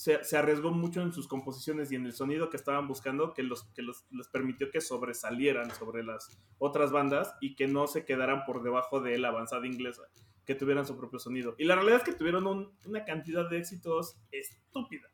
[0.00, 3.64] se, arriesgó mucho en sus composiciones y en el sonido que estaban buscando que, los,
[3.74, 8.46] que los, les permitió que sobresalieran sobre las otras bandas y que no se quedaran
[8.46, 10.04] por debajo de la avanzada inglesa,
[10.46, 11.54] que tuvieran su propio sonido.
[11.58, 12.46] Y la realidad es que tuvieron
[12.86, 15.06] una cantidad de éxitos estúpida.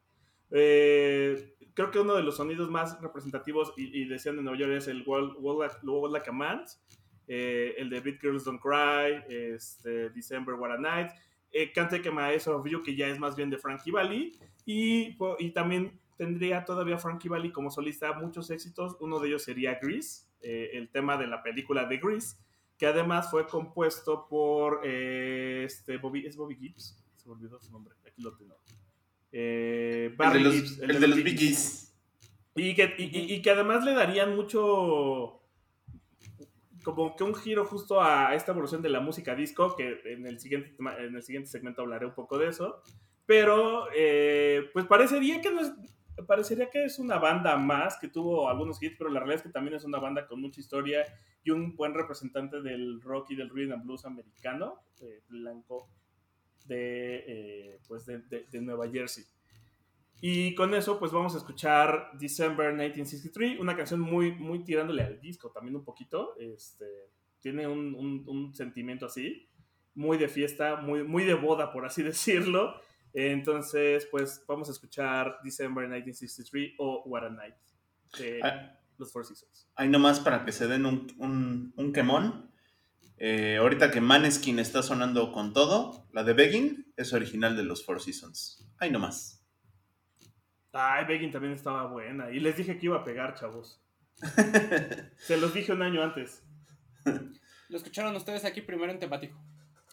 [0.52, 4.86] Eh, creo que uno de los sonidos más representativos, y, decían en Nueva York, es
[4.86, 6.62] el World, Like, a Man,
[7.26, 11.10] eh, el de Beat Girls Don't Cry, este, December What a Night,
[11.50, 15.16] eh, Can't Take Eyes Off You, que ya es más bien de Frankie Valli, y,
[15.38, 18.96] y también tendría todavía Frankie Valli como solista muchos éxitos.
[19.00, 22.36] Uno de ellos sería Grease, eh, el tema de la película de Grease,
[22.76, 27.02] que además fue compuesto por eh, este Bobby, ¿es Bobby Gibbs?
[27.14, 28.58] Se me olvidó su nombre, aquí lo tengo.
[29.32, 31.94] Eh, el de los, Gibbs, el, de los Biggies.
[32.54, 35.42] Y que, y, y que además le darían mucho
[36.82, 40.38] como que un giro justo a esta evolución de la música disco, que en el
[40.38, 42.80] siguiente, en el siguiente segmento hablaré un poco de eso.
[43.26, 45.72] Pero, eh, pues parecería que no es,
[46.24, 49.52] parecería que es una banda más que tuvo algunos hits, pero la realidad es que
[49.52, 51.04] también es una banda con mucha historia
[51.42, 55.88] y un buen representante del rock y del rhythm and blues americano, eh, blanco,
[56.66, 59.24] de, eh, pues de, de, Nueva Jersey.
[60.20, 65.20] Y con eso, pues vamos a escuchar December 1963, una canción muy, muy tirándole al
[65.20, 66.34] disco también un poquito.
[66.38, 66.86] Este,
[67.40, 69.48] tiene un, un, un sentimiento así,
[69.94, 72.80] muy de fiesta, muy, muy de boda, por así decirlo.
[73.18, 77.54] Entonces, pues vamos a escuchar December 1963 o What a Night
[78.18, 79.70] de ah, los Four Seasons.
[79.74, 82.50] Hay nomás para que se den un, un, quemón.
[83.16, 87.86] Eh, ahorita que Maneskin está sonando con todo, la de Begging es original de los
[87.86, 88.68] Four Seasons.
[88.76, 89.42] Ay, no más.
[90.74, 92.30] Ay, Begging también estaba buena.
[92.30, 93.82] Y les dije que iba a pegar, chavos.
[95.16, 96.44] Se los dije un año antes.
[97.70, 99.42] Lo escucharon ustedes aquí primero en temático.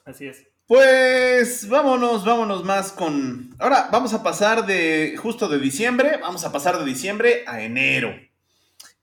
[0.03, 0.45] Así es.
[0.74, 3.55] Pues vámonos, vámonos más con...
[3.59, 8.11] Ahora vamos a pasar de justo de diciembre, vamos a pasar de diciembre a enero.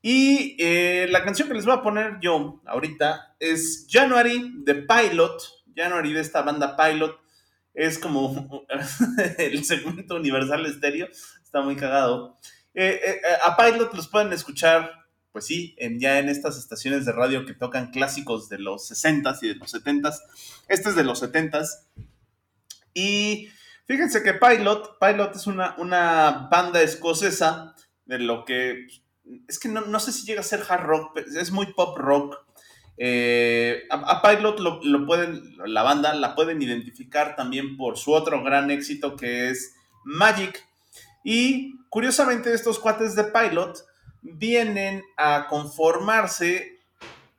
[0.02, 5.40] Y eh, la canción que les voy a poner yo ahorita es January de Pilot.
[5.76, 7.20] January de esta banda Pilot.
[7.72, 8.66] Es como
[9.38, 11.06] el segmento universal estéreo.
[11.40, 12.36] Está muy cagado.
[12.74, 14.90] Eh, eh, a Pilot los pueden escuchar
[15.32, 19.48] pues sí, ya en estas estaciones de radio que tocan clásicos de los 60s y
[19.48, 20.18] de los 70s.
[20.68, 21.84] Este es de los 70s.
[22.94, 23.48] Y
[23.86, 27.76] fíjense que Pilot, Pilot es una, una banda escocesa
[28.06, 28.86] de lo que...
[29.46, 32.36] Es que no, sé si llega a ser hard rock, es muy pop rock.
[32.96, 38.42] Eh, a, Pilot lo, lo, pueden, la banda la pueden identificar también por su otro
[38.42, 40.66] gran éxito que es Magic.
[41.22, 43.89] Y curiosamente estos cuates de Pilot
[44.22, 46.80] vienen a conformarse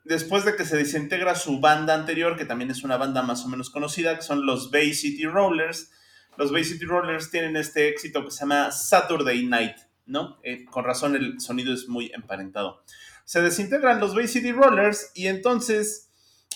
[0.03, 3.47] después de que se desintegra su banda anterior, que también es una banda más o
[3.47, 5.91] menos conocida, que son los Bay City Rollers.
[6.38, 9.75] Los Bay City Rollers tienen este éxito que se llama Saturday Night,
[10.05, 10.39] ¿no?
[10.43, 12.84] Eh, con razón el sonido es muy emparentado.
[13.25, 16.09] Se desintegran los Bay City Rollers y entonces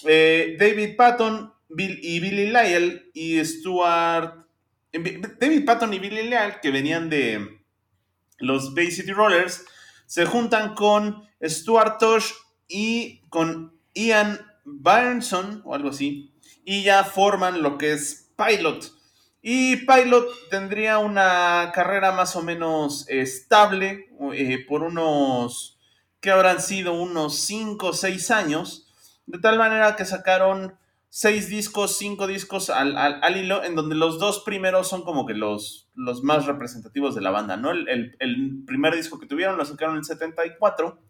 [0.05, 4.45] eh, David Patton y Billy Lyle y Stuart...
[4.91, 7.59] David Patton y Billy Lyle, que venían de
[8.39, 9.65] los Bay City Rollers,
[10.05, 12.31] se juntan con Stuart Tosh
[12.67, 16.33] y con Ian Byrneson o algo así,
[16.63, 18.91] y ya forman lo que es Pilot.
[19.41, 25.77] Y Pilot tendría una carrera más o menos estable eh, por unos,
[26.19, 28.87] que habrán sido unos 5 o 6 años,
[29.27, 30.75] de tal manera que sacaron
[31.17, 35.33] seis discos, cinco discos al, al, hilo, en donde los dos primeros son como que
[35.33, 37.71] los, los más representativos de la banda, ¿no?
[37.71, 41.01] El, primer disco que tuvieron lo sacaron en el 74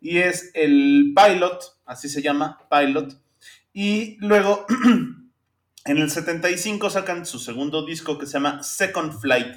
[0.00, 3.20] y es el Pilot, así se llama, Pilot.
[3.72, 4.64] Y luego
[5.86, 9.56] en el 75 sacan su segundo disco que se llama Second Flight.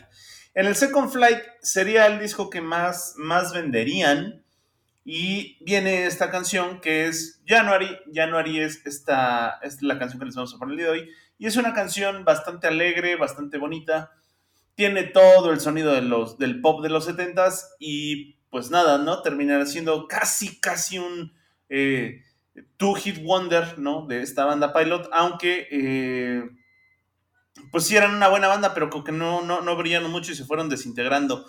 [0.55, 4.40] En el Second Flight sería el disco que más, más venderían
[5.03, 7.97] y viene esta canción que es January.
[8.13, 11.09] January es, esta, es la canción que les vamos a poner el día de hoy.
[11.39, 14.11] Y es una canción bastante alegre, bastante bonita.
[14.75, 17.63] Tiene todo el sonido de los, del pop de los 70s.
[17.79, 19.23] Y pues nada, ¿no?
[19.23, 21.33] Terminará siendo casi, casi un
[21.69, 22.23] eh,
[22.77, 24.05] two-hit wonder, ¿no?
[24.05, 25.09] De esta banda Pilot.
[25.13, 26.43] Aunque, eh,
[27.71, 30.35] pues sí eran una buena banda, pero como que no, no, no brillaron mucho y
[30.35, 31.43] se fueron desintegrando.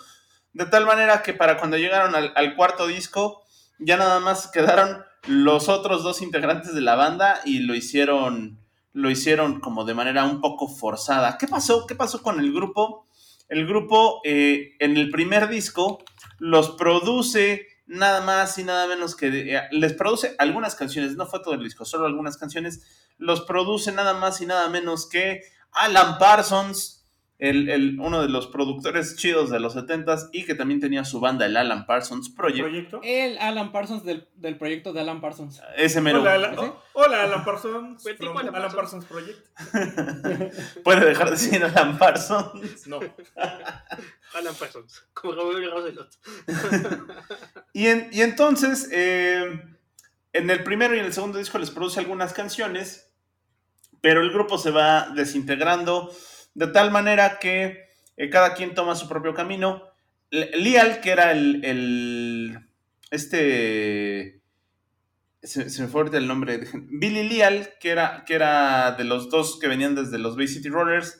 [0.53, 3.42] De tal manera que para cuando llegaron al cuarto disco,
[3.79, 8.59] ya nada más quedaron los otros dos integrantes de la banda y lo hicieron,
[8.91, 11.37] lo hicieron como de manera un poco forzada.
[11.37, 11.85] ¿Qué pasó?
[11.87, 13.07] ¿Qué pasó con el grupo?
[13.49, 16.03] El grupo eh, en el primer disco
[16.39, 21.41] los produce nada más y nada menos que eh, les produce algunas canciones, no fue
[21.41, 26.17] todo el disco, solo algunas canciones, los produce nada más y nada menos que Alan
[26.17, 27.02] Parsons,
[27.43, 31.45] el, uno de los productores chidos de los 70s y que también tenía su banda,
[31.45, 32.61] el Alan Parsons Project.
[32.61, 33.01] ¿Proyecto?
[33.03, 35.61] El Alan Parsons del, proyecto de Alan Parsons.
[35.75, 36.21] Ese mero.
[36.21, 38.05] Hola, Alan, Parsons.
[38.05, 39.05] Alan, Parsons.
[39.05, 39.45] Project.
[40.83, 42.87] Puede dejar de decir Alan Parsons.
[42.87, 42.99] No.
[44.35, 45.09] Alan Parsons.
[45.13, 45.73] Como Gabriel
[47.73, 49.61] y, y entonces, eh,
[50.31, 53.11] en el primero y en el segundo disco les produce algunas canciones,
[53.99, 56.09] pero el grupo se va desintegrando
[56.53, 57.87] de tal manera que
[58.17, 59.83] eh, cada quien toma su propio camino.
[60.31, 62.57] Lial, que era el,
[63.11, 64.41] este,
[65.43, 69.59] se, me fue ahorita el nombre, Billy Lial, que era, que era de los dos
[69.59, 71.19] que venían desde los Bay City Rollers,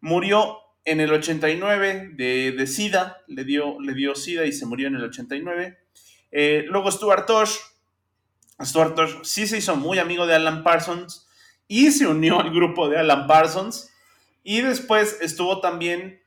[0.00, 4.88] murió en el 89 de, de SIDA, le dio, le dio SIDA y se murió
[4.88, 5.78] en el 89.
[6.30, 7.56] Eh, luego Stuart Tosh,
[8.60, 11.28] Stuart Tosh sí se hizo muy amigo de Alan Parsons
[11.66, 13.92] y se unió al grupo de Alan Parsons.
[14.48, 16.22] Y después estuvo también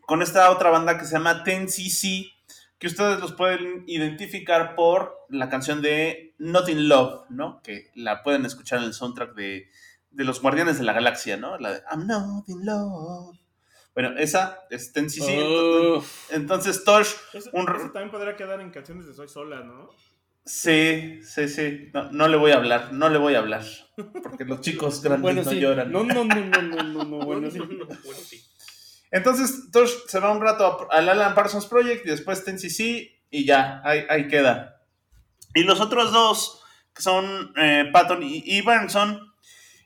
[0.00, 2.32] con esta otra banda que se llama Ten cc
[2.78, 7.60] que ustedes los pueden identificar por la canción de Not in Love, ¿no?
[7.62, 9.68] Que la pueden escuchar en el soundtrack de,
[10.12, 11.58] Los Guardianes de la Galaxia, ¿no?
[11.58, 13.36] La de I'm not in love.
[13.92, 17.12] Bueno, esa es Ten cc Entonces, Tosh.
[17.92, 19.90] también podría quedar en canciones de Soy Sola, ¿no?
[20.44, 21.90] Sí, sí, sí.
[22.12, 23.64] No, le voy a hablar, no le voy a hablar.
[24.22, 25.90] Porque los chicos grandes no lloran.
[25.90, 27.60] No, no, no, no, no, no, no, bueno, sí.
[29.10, 33.44] Entonces, Tosh se va un rato al Alan Parsons Project y después Ten CC y
[33.46, 34.82] ya, ahí, ahí queda.
[35.54, 36.60] Y los otros dos
[36.94, 38.62] que son eh, Patton y, y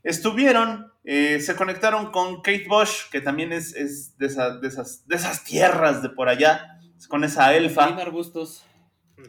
[0.02, 3.72] estuvieron, eh, se conectaron con Kate Bush, que también es,
[4.18, 6.78] de, esas, de, esas, tierras de por allá,
[7.08, 7.96] con esa elfa.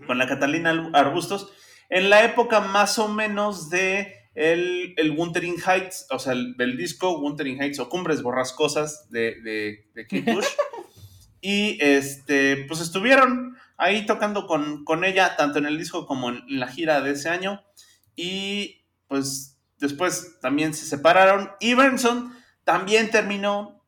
[0.06, 1.52] Con la Catalina Arbustos,
[1.90, 6.78] en la época más o menos de el, el Wuthering Heights, o sea, el, del
[6.78, 10.46] disco Wuthering Heights o Cumbres Borrascosas de, de, Kate Bush.
[11.42, 16.60] y este, pues estuvieron ahí tocando con, con ella, tanto en el disco como en
[16.60, 17.64] la gira de ese año.
[18.16, 21.52] Y pues después también se separaron.
[21.60, 22.34] Y Benson
[22.64, 23.84] también terminó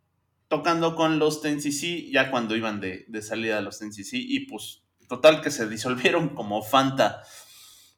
[0.47, 4.80] tocando con los TNCC ya cuando iban de, salida los TNCC y pues
[5.11, 7.21] total que se disolvieron como Fanta.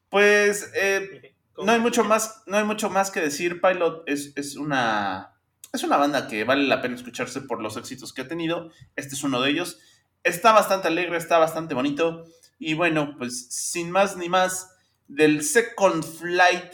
[0.08, 3.60] Pues eh, no hay mucho más, no hay mucho más que decir.
[3.60, 5.36] Pilot es, es, una
[5.72, 8.72] es una banda que vale la pena escucharse por los éxitos que ha tenido.
[8.96, 9.78] Este es uno de ellos.
[10.24, 12.24] Está bastante alegre, está bastante bonito.
[12.58, 14.74] Y bueno, pues sin más ni más,
[15.06, 16.72] del Second Flight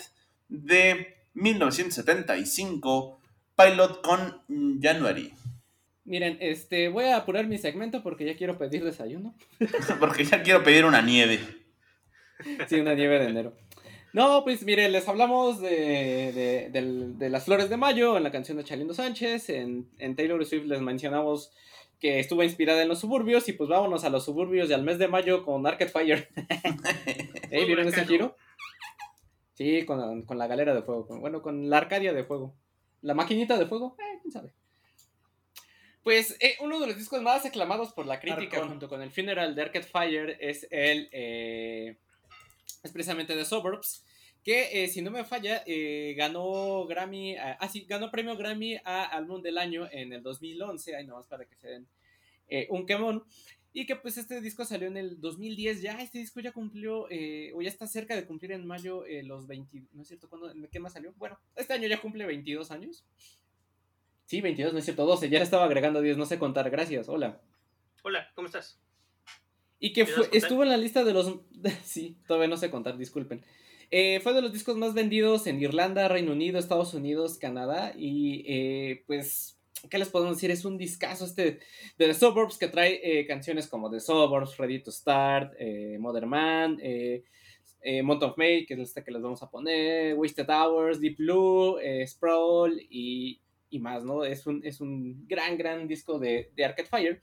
[0.48, 3.20] de 1975,
[3.56, 4.42] Pilot con
[4.80, 5.34] January.
[6.10, 9.32] Miren, este, voy a apurar mi segmento porque ya quiero pedir desayuno.
[10.00, 11.38] porque ya quiero pedir una nieve.
[12.66, 13.56] Sí, una nieve de enero.
[14.12, 16.68] No, pues miren, les hablamos de,
[17.30, 19.50] las flores de mayo en la canción de Chalindo Sánchez.
[19.50, 21.52] En, en, Taylor Swift les mencionamos
[22.00, 23.48] que estuvo inspirada en los suburbios.
[23.48, 26.28] Y pues vámonos a los suburbios y al mes de mayo con Arcade Fire.
[27.52, 27.66] ¿Eh?
[27.66, 28.36] ¿Vieron ese giro?
[29.54, 31.06] Sí, con, la galera de fuego.
[31.20, 32.56] bueno, con la Arcadia de fuego.
[33.00, 34.54] La maquinita de fuego, eh, quién sabe.
[36.02, 39.54] Pues eh, uno de los discos más aclamados por la crítica junto con el Funeral
[39.54, 41.08] de Arcade Fire es el.
[41.12, 41.96] Eh,
[42.82, 44.04] es precisamente The Suburbs.
[44.42, 45.62] Que si no me falla,
[46.16, 47.36] ganó Grammy.
[47.36, 50.96] ah, sí, ganó premio Grammy a Álbum del Año en el 2011.
[50.96, 51.88] Ahí nomás para que se den
[52.70, 53.22] un quemón.
[53.72, 57.52] Y que pues este disco salió en el 2010, ya este disco ya cumplió, eh,
[57.54, 60.28] o ya está cerca de cumplir en mayo eh, los 20, ¿no es cierto?
[60.28, 61.12] ¿Cuándo, ¿Qué más salió?
[61.16, 63.04] Bueno, este año ya cumple 22 años.
[64.30, 67.40] Sí, 22, no es cierto, 12, ya estaba agregando 10, no sé contar, gracias, hola.
[68.04, 68.80] Hola, ¿cómo estás?
[69.80, 71.40] Y que fue, estuvo en la lista de los...
[71.82, 73.44] sí, todavía no sé contar, disculpen.
[73.90, 78.94] Eh, fue de los discos más vendidos en Irlanda, Reino Unido, Estados Unidos, Canadá y
[79.08, 79.58] pues
[79.88, 80.52] ¿qué les podemos decir?
[80.52, 81.58] Es un discazo este
[81.98, 86.26] de The Suburbs que trae eh, canciones como The Suburbs, Ready to Start, eh, Mother
[86.26, 87.24] Man, eh,
[87.82, 91.16] eh, Month of May, que es esta que les vamos a poner, Wasted Hours, Deep
[91.16, 93.40] Blue, Sprawl y,
[93.78, 94.24] más, ¿no?
[94.24, 97.22] Es un, es un gran, gran disco de, de Arcade Fire.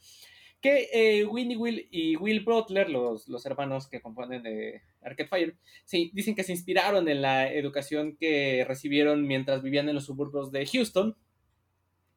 [0.59, 6.09] Que Winnie Will y Will Butler, los, los hermanos que componen de Arcade Fire, sí,
[6.13, 10.65] dicen que se inspiraron en la educación que recibieron mientras vivían en los suburbios de
[10.65, 11.15] Houston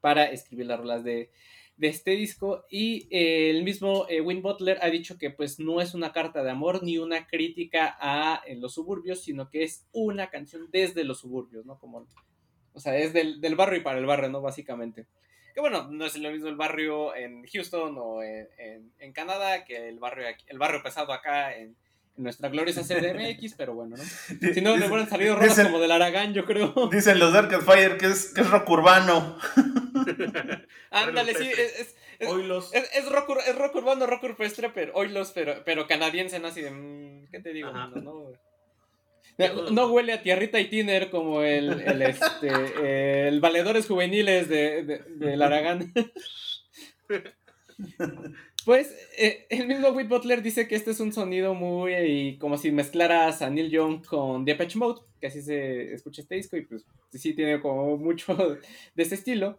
[0.01, 1.31] para escribir las rolas de,
[1.81, 2.67] este disco.
[2.71, 6.43] Y eh, el mismo eh, Win Butler ha dicho que pues no es una carta
[6.43, 11.21] de amor ni una crítica a los suburbios, sino que es una canción desde los
[11.21, 11.79] suburbios, ¿no?
[11.79, 12.07] Como,
[12.75, 14.41] o sea, es del, barrio y para el barrio, ¿no?
[14.41, 15.07] Básicamente.
[15.55, 19.99] Que bueno, no es lo mismo el barrio en Houston o en, Canadá que el
[19.99, 21.77] barrio, el barrio pesado acá en,
[22.17, 24.05] nuestra gloriosa CDMX, pero bueno, ¿no?
[24.55, 26.75] Si no, le hubieran salido rolas como del Aragán, yo creo.
[26.91, 29.39] Dicen los Dark Fire que es, que es rock urbano.
[30.91, 35.87] Ándale, sí, es, es, es, rock, es rock urbano, rock rupestre, pero oilos, pero, pero
[35.87, 36.49] canadiense, ¿no?
[36.49, 37.73] Así de, mm, ¿qué te digo?
[37.73, 38.33] No, no,
[39.89, 45.43] huele a tierrita y tiner como el, el, este, el valedores juveniles de, de, del
[45.43, 45.93] Aragán.
[48.65, 52.71] Pues eh, el mismo Whit Butler dice que este es un sonido muy como si
[52.71, 56.85] mezclaras a Neil Young con Depeche Mode, que así se escucha este disco y pues
[57.13, 58.35] sí tiene como mucho
[58.95, 59.59] de ese estilo.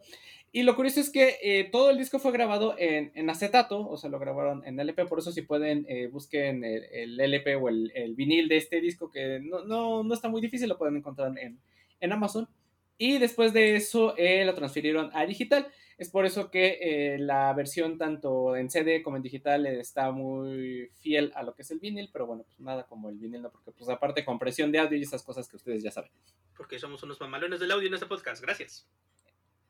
[0.53, 4.09] Y lo curioso es que eh, todo el disco fue grabado en, acetato, o sea,
[4.09, 8.49] lo grabaron en LP, por eso si pueden, eh, busquen el, LP o el, vinil
[8.49, 11.59] de este disco, que no, no, no, está muy difícil, lo pueden encontrar en,
[12.01, 12.49] en Amazon.
[12.97, 15.67] Y después de eso lo transfirieron a digital.
[16.01, 20.89] Es por eso que eh, la versión tanto en CD como en digital está muy
[20.95, 23.51] fiel a lo que es el vinil, pero bueno, pues nada como el vinil, ¿no?
[23.51, 26.09] Porque pues aparte compresión de audio y esas cosas que ustedes ya saben.
[26.57, 28.87] Porque somos unos mamalones del audio en este podcast, gracias.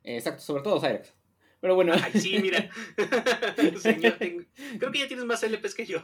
[0.03, 1.13] Exacto, sobre todo Cyrex.
[1.61, 1.93] Pero bueno.
[1.93, 2.69] Ay, sí, mira.
[3.55, 6.01] Creo que ya tienes más LPs que yo.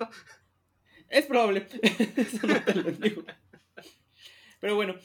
[1.10, 1.68] Es probable.
[4.60, 4.96] Pero bueno,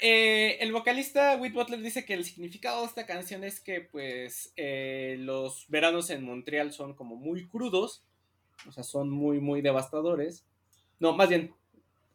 [0.00, 4.52] eh, el vocalista Whit Butler dice que el significado de esta canción es que pues
[4.56, 8.02] eh, los veranos en Montreal son como muy crudos,
[8.66, 10.46] o sea, son muy, muy devastadores.
[10.98, 11.54] No, más bien,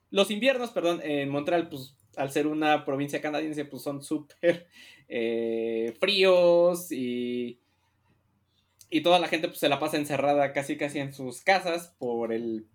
[0.10, 4.68] los inviernos, perdón, en Montreal, pues al ser una provincia canadiense, pues son súper
[5.08, 7.60] eh, fríos y,
[8.90, 12.34] y toda la gente pues se la pasa encerrada casi casi en sus casas por,
[12.34, 12.68] el,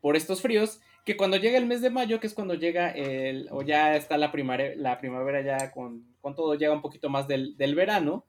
[0.00, 3.48] por estos fríos que cuando llega el mes de mayo, que es cuando llega el,
[3.50, 7.26] o ya está la primavera, la primavera ya con, con todo, llega un poquito más
[7.26, 8.26] del, del, verano,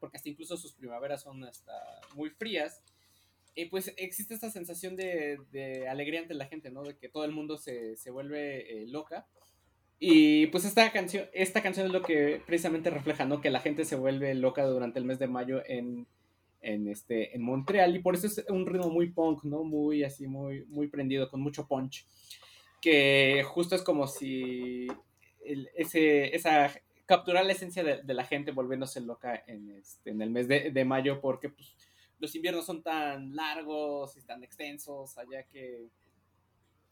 [0.00, 1.72] porque hasta incluso sus primaveras son hasta
[2.14, 2.82] muy frías,
[3.54, 6.82] y pues existe esta sensación de, de alegría ante la gente, ¿no?
[6.82, 9.26] De que todo el mundo se, se vuelve eh, loca.
[10.00, 13.40] Y pues esta canción, esta canción es lo que precisamente refleja, ¿no?
[13.40, 16.06] Que la gente se vuelve loca durante el mes de mayo en,
[16.62, 19.62] en, este, en Montreal y por eso es un ritmo muy punk, ¿no?
[19.62, 22.06] Muy así, muy, muy prendido, con mucho punch.
[22.80, 24.88] Que justo es como si
[25.76, 26.72] ese, esa,
[27.06, 30.84] capturar la esencia de, la gente volviéndose loca en, este, en el mes de, de,
[30.84, 31.74] mayo porque pues,
[32.18, 35.88] los inviernos son tan largos y tan extensos allá que,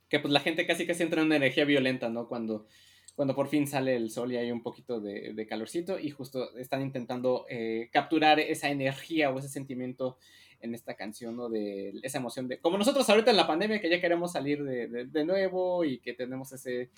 [0.08, 2.28] que pues la gente casi casi entra en una energía violenta, ¿no?
[2.28, 2.66] Cuando
[3.14, 6.82] cuando por fin sale el sol y hay un poquito de, calorcito y justo están
[6.82, 10.18] intentando eh, capturar esa energía o ese sentimiento
[10.60, 11.48] en esta canción, ¿no?
[11.48, 12.60] De esa emoción de...
[12.60, 16.52] Como nosotros ahorita en la pandemia que ya queremos salir de, nuevo y que tenemos
[16.52, 16.90] ese,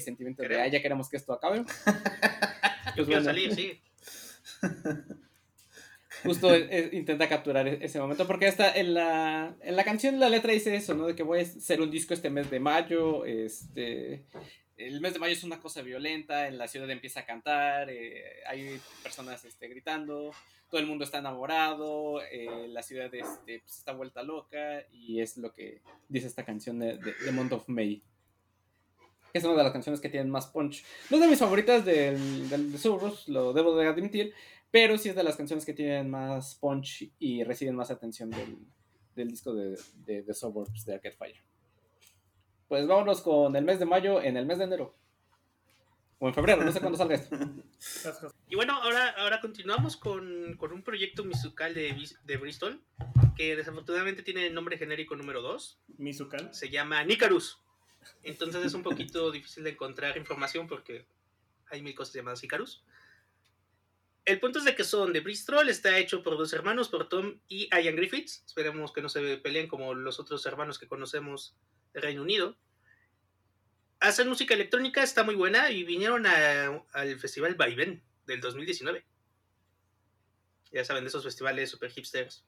[0.00, 1.64] sentimiento de, ah, ya queremos que esto acabe.
[2.96, 3.80] Yo quiero salir, sí.
[6.22, 10.20] Justo eh, eh, intenta capturar e-, ese momento, porque hasta en la, en la canción
[10.20, 11.06] la letra dice eso, ¿no?
[11.06, 14.24] De que voy a hacer un disco este mes de mayo, este,
[14.76, 18.42] el mes de mayo es una cosa violenta, en la ciudad empieza a cantar, eh,
[18.46, 20.32] hay personas este, gritando,
[20.70, 25.36] todo el mundo está enamorado, eh, la ciudad este, pues, está vuelta loca y es
[25.36, 28.02] lo que dice esta canción de, de, Month of May.
[29.32, 30.84] Es una de las canciones que tienen más punch.
[31.08, 34.34] No es de mis favoritas del, del de Suburbs, lo debo de admitir,
[34.72, 38.58] pero sí es de las canciones que tienen más punch y reciben más atención del,
[39.14, 41.52] del disco de, de The Suburbs de Arcade Fire
[42.72, 44.96] pues vámonos con el mes de mayo en el mes de enero.
[46.18, 47.36] O en febrero, no sé cuándo salga esto.
[48.48, 51.94] Y bueno, ahora, ahora continuamos con, con un proyecto musical de,
[52.24, 52.82] de, Bristol,
[53.36, 55.80] que desafortunadamente tiene el nombre genérico número 2.
[55.98, 56.54] ¿Musical?
[56.54, 57.60] Se llama Nicarus.
[58.22, 61.04] Entonces es un poquito difícil de encontrar información porque
[61.70, 62.86] hay mil cosas llamadas Icarus.
[64.24, 67.40] El punto es de que son de Bristol, está hecho por dos hermanos, por Tom
[67.48, 68.44] y Ian Griffiths.
[68.46, 71.56] Esperemos que no se peleen como los otros hermanos que conocemos
[71.92, 72.56] Reino Unido.
[73.98, 79.04] Hacen música electrónica, está muy buena y vinieron al festival Vaivén del 2019.
[80.70, 82.44] Ya saben, de esos festivales super hipsters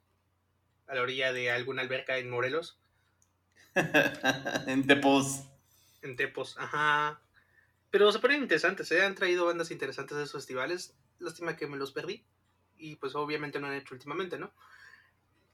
[0.86, 2.78] a la orilla de alguna alberca en Morelos.
[3.74, 5.44] en Tepos.
[6.02, 7.20] En Tepos, ajá.
[7.94, 9.02] Pero se ponen interesantes, se ¿eh?
[9.02, 10.96] han traído bandas interesantes de esos festivales.
[11.20, 12.24] Lástima que me los perdí.
[12.76, 14.52] Y pues obviamente no han hecho últimamente, ¿no?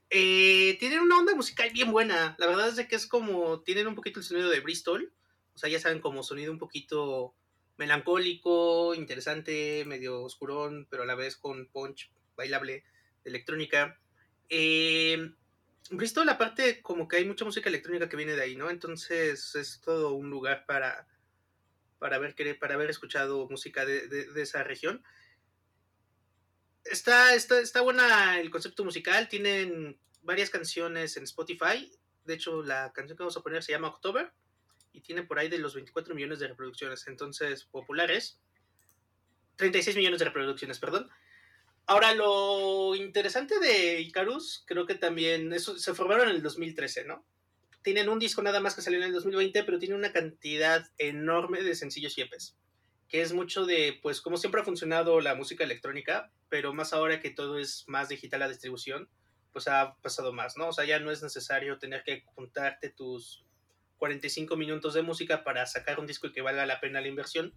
[0.09, 2.35] Eh, tienen una onda musical bien buena.
[2.39, 3.61] La verdad es que es como.
[3.61, 5.13] Tienen un poquito el sonido de Bristol.
[5.53, 7.35] O sea, ya saben, como sonido un poquito
[7.77, 12.83] melancólico, interesante, medio oscurón, pero a la vez con punch bailable
[13.23, 13.99] electrónica.
[14.49, 15.31] Eh,
[15.91, 18.71] Bristol, aparte, como que hay mucha música electrónica que viene de ahí, ¿no?
[18.71, 21.07] Entonces es todo un lugar para,
[22.01, 25.01] para, ver, para haber escuchado música de, de esa región
[26.85, 29.27] está, está, está buena el concepto musical.
[29.27, 31.91] Tienen varias canciones en Spotify.
[32.25, 34.31] De hecho, la canción que vamos a poner se llama October
[34.93, 37.07] y tiene por ahí de los 24 millones de reproducciones.
[37.07, 38.39] Entonces, populares.
[39.57, 41.09] 36 millones de reproducciones, perdón.
[41.85, 47.25] Ahora, lo interesante de Icarus, creo que también eso, se formaron en el 2013, ¿no?
[47.83, 51.63] Tienen un disco nada más que salió en el 2020, pero tiene una cantidad enorme
[51.63, 52.55] de sencillos y EPs
[53.11, 57.19] que es mucho de, pues, como siempre ha funcionado la música electrónica, pero más ahora
[57.19, 59.09] que todo es más digital la distribución,
[59.51, 60.69] pues ha pasado más, ¿no?
[60.69, 63.43] O sea, ya no es necesario tener que juntarte tus
[63.97, 67.53] 45 minutos de música para sacar un disco y que valga la pena la inversión,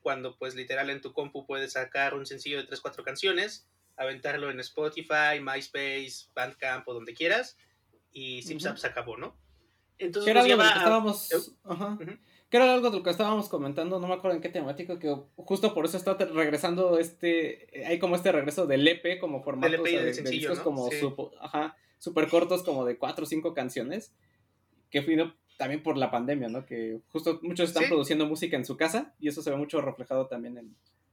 [0.00, 4.50] cuando pues literal en tu compu puedes sacar un sencillo de 3, 4 canciones, aventarlo
[4.50, 7.58] en Spotify, MySpace, Bandcamp o donde quieras,
[8.10, 9.38] y Zip se acabó, ¿no?
[9.98, 11.56] Entonces, pues, lleva estábamos...
[11.64, 11.98] Ajá.
[12.50, 15.14] que era algo de lo que estábamos comentando, no me acuerdo en qué temático, que
[15.36, 19.82] justo por eso está regresando este, eh, hay como este regreso del EP como formato
[19.82, 20.88] de, discos como
[21.98, 24.14] super cortos como de cuatro o cinco canciones,
[24.90, 25.16] que fue
[25.56, 26.66] también por la pandemia, ¿no?
[26.66, 30.26] Que justo muchos están produciendo música en su casa y eso se ve mucho reflejado
[30.26, 30.58] también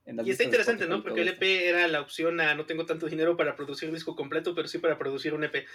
[0.05, 1.03] en, Y está interesante, ¿no?
[1.03, 4.15] Porque el EP era la opción a no tengo tanto dinero para producir un disco
[4.15, 5.65] completo, pero sí para producir un EP.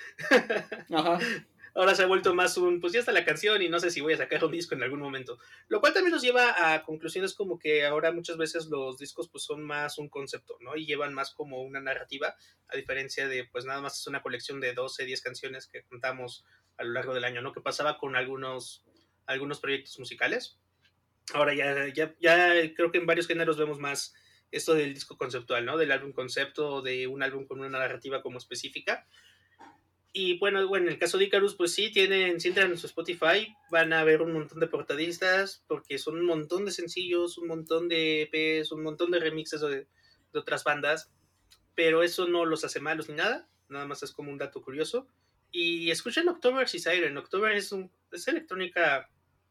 [0.91, 1.19] Ajá
[1.77, 4.01] ahora se ha vuelto más un, pues ya está la canción y no sé si
[4.01, 5.39] voy a sacar un disco en algún momento.
[5.69, 9.45] Lo cual también nos lleva a conclusiones como que ahora muchas veces los discos pues
[9.45, 10.77] son más un concepto, ¿no?
[10.77, 12.35] Y llevan más como una narrativa,
[12.69, 16.45] a diferencia de pues nada más es una colección de 12, 10 canciones que contamos
[16.79, 17.53] a lo largo del año, ¿no?
[17.53, 18.83] Que pasaba con algunos,
[19.27, 20.59] algunos proyectos musicales.
[21.35, 24.15] Ahora ya, ya, ya creo que en varios géneros vemos más
[24.51, 25.77] esto del disco conceptual, ¿no?
[25.77, 29.07] Del álbum concepto, de un álbum con una narrativa como específica.
[30.19, 32.87] Y bueno, bueno, en el caso de Icarus, pues sí, tienen, si entran en su
[32.87, 37.49] Spotify, van a ver un montón de portadistas, porque son un montón de sencillos, un
[37.49, 39.87] montón de EPs, un montón de remixes de,
[40.33, 41.13] de otras bandas,
[41.75, 45.07] pero eso no los hace malos ni nada, nada más es como un dato curioso.
[45.51, 49.11] Y escuchen October Siren, October es, un, es electrónica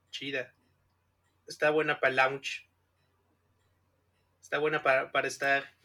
[0.09, 0.55] chida,
[1.45, 2.68] está buena para lounge,
[4.41, 5.76] está buena para, para estar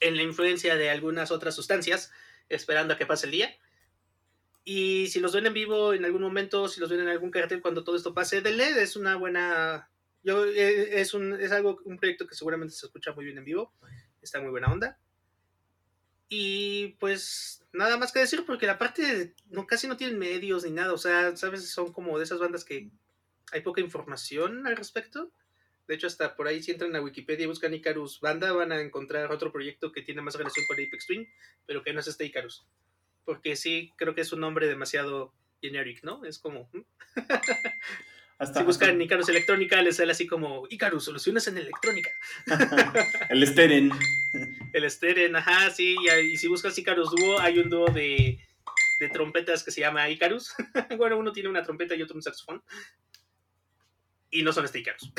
[0.00, 2.10] en la influencia de algunas otras sustancias,
[2.48, 3.56] esperando a que pase el día
[4.68, 7.62] y si los ven en vivo en algún momento, si los ven en algún cartel
[7.62, 9.88] cuando todo esto pase, denle, es una buena...
[10.24, 13.44] Yo, eh, es, un, es algo, un proyecto que seguramente se escucha muy bien en
[13.44, 13.72] vivo,
[14.20, 14.98] está muy buena onda.
[16.28, 20.72] Y pues nada más que decir, porque la parte no, casi no tienen medios ni
[20.72, 22.90] nada, o sea, sabes, son como de esas bandas que
[23.52, 25.30] hay poca información al respecto.
[25.86, 28.80] De hecho, hasta por ahí si entran a Wikipedia y buscan Icarus Banda, van a
[28.80, 31.28] encontrar otro proyecto que tiene más relación con Apex Twin,
[31.66, 32.66] pero que no es este Icarus
[33.26, 36.24] porque sí, creo que es un nombre demasiado generic, ¿no?
[36.24, 36.70] Es como...
[38.38, 42.10] Hasta, si buscan Icarus Electrónica, les sale así como Icarus, soluciones en electrónica.
[43.30, 43.90] el Steren.
[44.74, 45.96] El Steren, ajá, sí.
[46.30, 48.38] Y, si buscas Icarus Duo, hay un dúo de,
[49.00, 50.52] de trompetas que se llama Icarus.
[50.98, 52.62] bueno, uno tiene una trompeta y otro un saxofón.
[54.30, 55.10] Y no son este Icarus.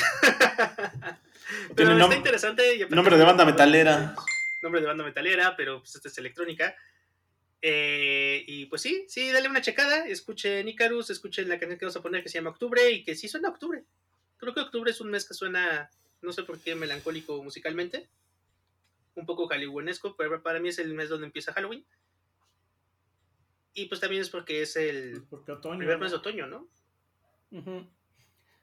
[1.75, 2.87] pero está interesante.
[2.91, 4.13] nombre de banda metalera.
[4.61, 6.75] Nombre de banda metalera, pero pues esta es electrónica.
[7.61, 11.97] Eh, y pues sí, sí, dale una checada, escuchen Icarus, escuchen la canción que vamos
[11.97, 13.83] a poner que se llama Octubre y que sí suena Octubre.
[14.37, 15.89] Creo que Octubre es un mes que suena,
[16.21, 18.07] no sé por qué, melancólico musicalmente,
[19.15, 21.83] un poco halloweenesco, pero para mí es el mes donde empieza Halloween.
[23.73, 26.67] Y pues también es porque es el porque otoño, primer mes de otoño, ¿no?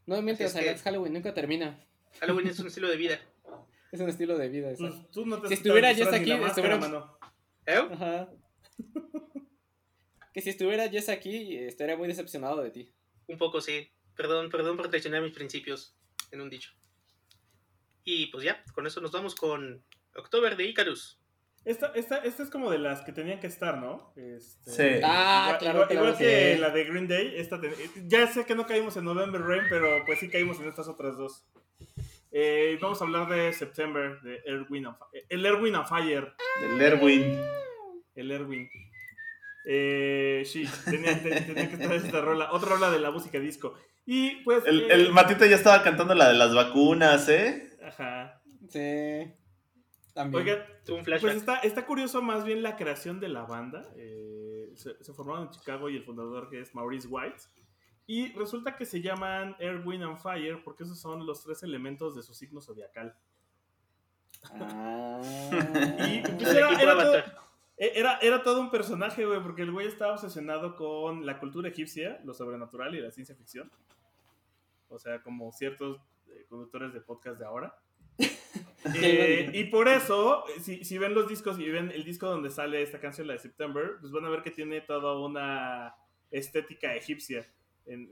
[0.07, 1.85] No mientras es Halloween nunca termina.
[2.21, 3.21] Halloween es un estilo de vida.
[3.93, 4.93] Es un estilo de vida, pues,
[5.47, 6.81] si estuviera Jess aquí, estuviera...
[7.65, 7.89] ¿Eh?
[7.93, 8.29] Ajá.
[10.33, 12.93] que si estuviera Jess aquí, estaría muy decepcionado de ti.
[13.29, 13.91] Un poco, sí.
[14.17, 15.97] Perdón, perdón por traicionar mis principios
[16.31, 16.73] en un dicho.
[18.05, 21.21] Y pues ya, con eso nos vamos con October de Icarus.
[21.65, 24.13] Esta, esta, esta es como de las que tenían que estar, ¿no?
[24.17, 25.01] Este, sí.
[25.03, 25.87] Ah, claro.
[25.89, 27.35] Igual, que la de Green Day.
[27.37, 27.59] Esta
[28.07, 31.17] ya sé que no caímos en November Rain, pero pues sí caímos en estas otras
[31.17, 31.47] dos.
[32.31, 34.89] Eh, vamos a hablar de September, de Erwin
[35.31, 36.35] El Erwin on Fire.
[36.61, 37.41] Del Erwin
[38.15, 38.69] el Erwin.
[39.65, 42.53] Eh, sí, tenía, que estar esta rola.
[42.53, 43.75] Otra rola de la música disco.
[44.07, 44.65] Y pues.
[44.67, 47.71] El, eh, Matito ya estaba cantando la de las vacunas, ¿eh?
[47.83, 48.43] Ajá.
[48.69, 49.33] Sí.
[50.13, 50.43] También.
[50.43, 53.91] Oiga, pues está, está curioso más bien la creación de la banda.
[53.97, 57.43] Eh, se, formaron en Chicago y el fundador que es Maurice White.
[58.07, 62.15] Y resulta que se llaman Air, Wind and Fire porque esos son los tres elementos
[62.15, 63.17] de su signo zodiacal.
[64.53, 65.21] Ah.
[66.07, 67.25] y pues era,
[67.77, 72.21] era, era todo un personaje, güey, porque el güey estaba obsesionado con la cultura egipcia,
[72.25, 73.71] lo sobrenatural y la ciencia ficción.
[74.89, 77.77] O sea, como ciertos eh, conductores de podcast de ahora.
[78.97, 82.83] Eh, y por eso, si, si, ven los discos y ven el disco donde sale
[82.83, 85.95] esta canción, la de September, pues van a ver que tiene toda una
[86.31, 87.51] estética egipcia
[87.87, 88.11] en,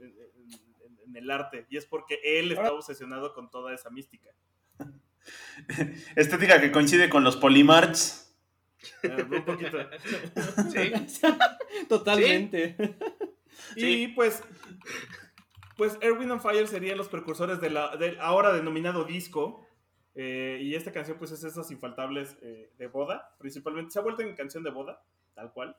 [1.05, 1.67] en el arte.
[1.69, 4.31] Y es porque él está obsesionado con toda esa mística.
[6.15, 8.32] Estética que coincide con los Polymarts.
[9.03, 9.77] Eh, un poquito.
[10.71, 10.91] Sí.
[11.89, 12.75] Totalmente.
[13.75, 14.43] Y pues,
[15.77, 17.69] pues Erwin and Fire serían los precursores de
[17.99, 19.65] del ahora denominado disco.
[20.15, 23.91] Eh, y esta canción, pues, es esas infaltables eh, de boda, principalmente.
[23.91, 25.03] Se ha vuelto en canción de boda,
[25.33, 25.75] tal cual,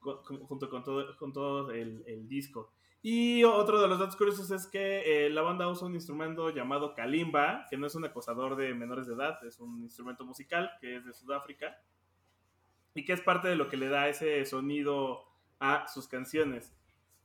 [0.00, 2.72] junto con todo, con todo el, el, disco.
[3.02, 7.66] Y otro de los datos curiosos es que la banda usa un instrumento llamado kalimba,
[7.70, 11.04] que no es un acosador de menores de edad, es un instrumento musical que es
[11.04, 11.78] de Sudáfrica
[12.98, 15.24] y que es parte de lo que le da ese sonido
[15.60, 16.74] a sus canciones.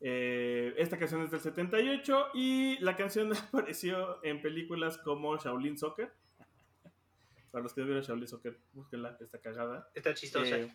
[0.02, 6.14] Eh, esta canción es del 78 y la canción apareció en películas como Shaolin Soccer.
[7.50, 9.90] Para los que no vieron Shaolin Soccer, búsquenla, está cagada.
[9.96, 10.60] Está chistosa.
[10.60, 10.72] Eh,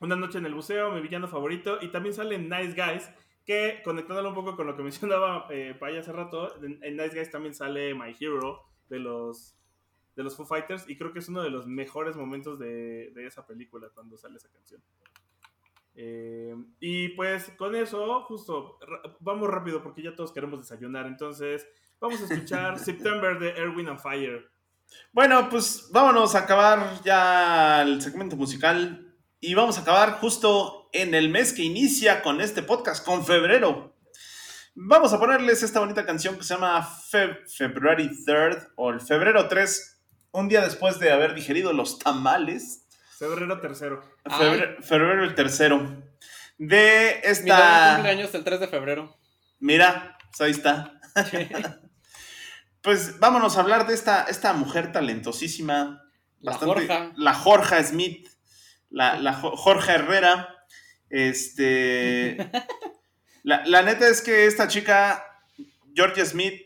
[0.00, 1.78] Una noche en el buceo, mi villano favorito.
[1.80, 3.08] Y también sale en Nice Guys,
[3.46, 7.14] que conectándolo un poco con lo que mencionaba eh, Paya hace rato, en, en Nice
[7.14, 9.57] Guys también sale My Hero de los
[10.18, 13.46] de los Foo Fighters y creo que es uno de los mejores momentos de, esa
[13.46, 14.82] película cuando sale esa canción.
[15.94, 18.80] Eh, y pues con eso, justo,
[19.20, 21.68] vamos rápido porque ya todos queremos desayunar, entonces
[22.00, 24.50] vamos a escuchar September de Erwin and Fire.
[25.12, 31.14] Bueno, pues vámonos a acabar ya el segmento musical y vamos a acabar justo en
[31.14, 33.94] el mes que inicia con este podcast, con febrero.
[34.74, 39.97] Vamos a ponerles esta bonita canción que se llama February 3rd o el febrero 3
[40.38, 42.86] un día después de haber digerido los tamales.
[43.18, 44.02] Febrero tercero.
[44.80, 46.02] Febrero, el tercero.
[46.58, 47.88] de esta...
[47.88, 49.18] Mi cumpleaños el 3 de febrero.
[49.58, 51.00] Mira, pues ahí está.
[52.82, 56.04] pues vámonos a hablar de esta, esta mujer talentosísima.
[56.40, 57.10] La Jorge.
[57.16, 58.28] La Jorge Smith.
[58.90, 60.54] La, la Jorge Herrera.
[61.10, 62.36] Este.
[63.42, 65.24] la, la neta es que esta chica,
[65.92, 66.62] Georgia Smith,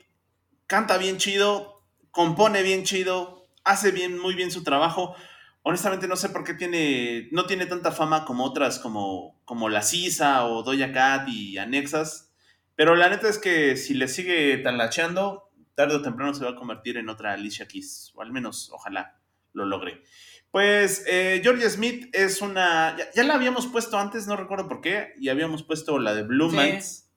[0.67, 5.15] canta bien chido, compone bien chido, hace bien, muy bien su trabajo.
[5.63, 9.83] Honestamente no sé por qué tiene, no tiene tanta fama como otras como, como La
[9.83, 12.33] Sisa o Doja Cat y Anexas.
[12.75, 16.57] Pero la neta es que si le sigue talacheando, tarde o temprano se va a
[16.57, 18.13] convertir en otra Alicia Keys.
[18.15, 19.19] O al menos, ojalá
[19.53, 20.03] lo logre.
[20.51, 22.97] Pues eh, Georgia Smith es una.
[23.15, 25.15] Ya, la habíamos puesto antes, no recuerdo por qué.
[25.19, 27.11] Y habíamos puesto la de Blue Minds.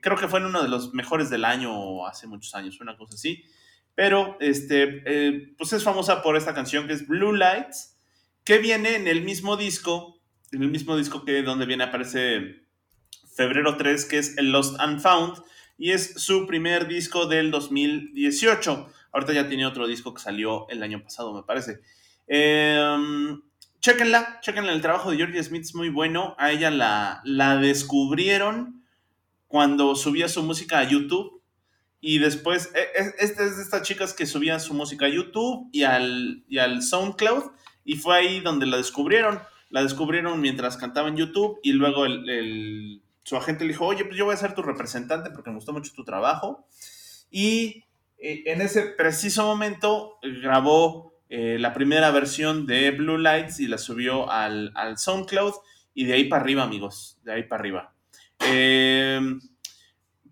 [0.00, 3.14] Creo que fue en uno de los mejores del año hace muchos años, una cosa
[3.14, 3.44] así.
[3.94, 7.96] Pero este, eh, pues es famosa por esta canción que es Blue Lights,
[8.44, 10.20] que viene en el mismo disco,
[10.50, 12.62] en el mismo disco que donde viene aparece
[13.34, 15.42] febrero 3, que es el Lost and Found,
[15.78, 18.88] y es su primer disco del 2018.
[19.12, 21.80] Ahorita ya tiene otro disco que salió el año pasado, me parece.
[22.26, 22.96] Eh,
[23.80, 26.34] chequenla, chequenla, el trabajo de Georgia Smith es muy bueno.
[26.38, 28.84] A ella la, la descubrieron
[29.48, 31.41] cuando subía su música a YouTube
[32.04, 32.72] y después,
[33.20, 36.82] esta es de estas chicas que subían su música a YouTube y al, y al
[36.82, 37.52] SoundCloud.
[37.84, 39.40] Y fue ahí donde la descubrieron.
[39.70, 41.60] La descubrieron mientras cantaba en YouTube.
[41.62, 45.30] Y luego el, su agente le dijo, oye, pues yo voy a ser tu representante
[45.30, 46.66] porque me gustó mucho tu trabajo.
[47.30, 47.84] Y
[48.18, 53.68] eh, en ese preciso momento eh, grabó eh, la primera versión de Blue Lights y
[53.68, 55.54] la subió al, al, SoundCloud.
[55.94, 57.20] Y de ahí para arriba, amigos.
[57.22, 57.94] De ahí para arriba.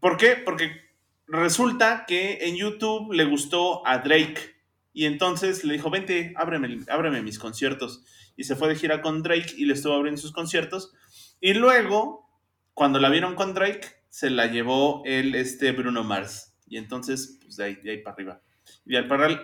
[0.00, 0.34] ¿Por qué?
[0.34, 0.89] Porque
[1.30, 4.56] resulta que en YouTube le gustó a Drake
[4.92, 8.04] y entonces le dijo, vente, ábreme, ábreme mis conciertos.
[8.36, 10.92] Y se fue de gira con Drake y le estuvo abriendo sus conciertos.
[11.40, 12.28] Y luego,
[12.74, 16.56] cuando la vieron con Drake, se la llevó el este Bruno Mars.
[16.66, 18.42] Y entonces, pues de ahí, de ahí para arriba.
[18.86, 18.96] Y,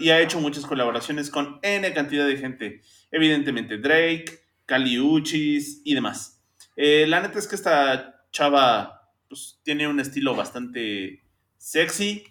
[0.04, 2.82] y ha hecho muchas colaboraciones con N cantidad de gente.
[3.10, 6.42] Evidentemente Drake, Kali Uchis y demás.
[6.76, 11.26] Eh, la neta es que esta chava pues, tiene un estilo bastante
[11.66, 12.22] sexy,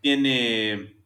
[0.00, 1.02] tiene,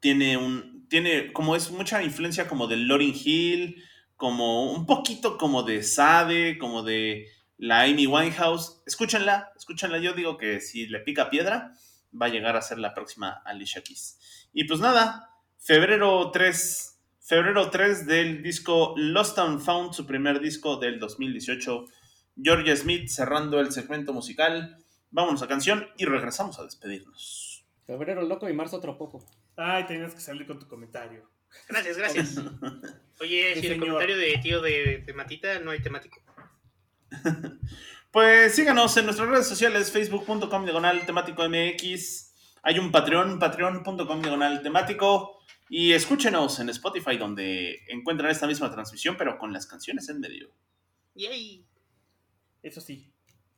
[0.00, 3.82] tiene un, tiene, como es mucha influencia como de Lauryn Hill,
[4.16, 8.82] como un poquito como de Sade, como de la Amy Winehouse.
[8.84, 9.96] Escúchenla, escúchenla.
[9.98, 11.72] Yo digo que si le pica piedra,
[12.20, 14.50] va a llegar a ser la próxima Alicia Keys.
[14.52, 20.76] Y pues nada, febrero 3, febrero 3 del disco Lost and Found, su primer disco
[20.76, 21.86] del 2018.
[22.36, 24.76] Georgia Smith cerrando el segmento musical.
[25.10, 27.66] Vámonos a canción y regresamos a despedirnos.
[27.84, 29.24] Febrero loco y marzo otro poco.
[29.56, 31.28] Ay, tenías que salir con tu comentario.
[31.68, 32.36] Gracias, gracias.
[33.20, 36.22] Oye, si el comentario de tío de, Matita no hay temático.
[38.12, 42.34] pues síganos en nuestras redes sociales, facebook.com diagonal temático MX.
[42.62, 45.40] Hay un Patreon, patreon.com diagonal temático.
[45.68, 50.50] Y escúchenos en Spotify, donde encuentran esta misma transmisión, pero con las canciones en medio.
[51.14, 51.64] Yay.
[52.62, 53.09] Eso sí.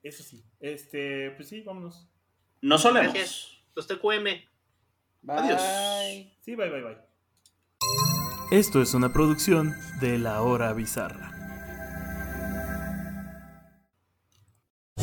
[0.03, 0.45] Eso sí.
[0.61, 2.09] Este, pues sí, vámonos.
[2.61, 3.13] Nos solemos.
[3.13, 3.49] Gracias.
[3.75, 4.27] Los TQM.
[5.29, 5.63] Adiós.
[6.41, 6.99] Sí, bye, bye, bye.
[8.51, 11.31] Esto es una producción de La Hora Bizarra.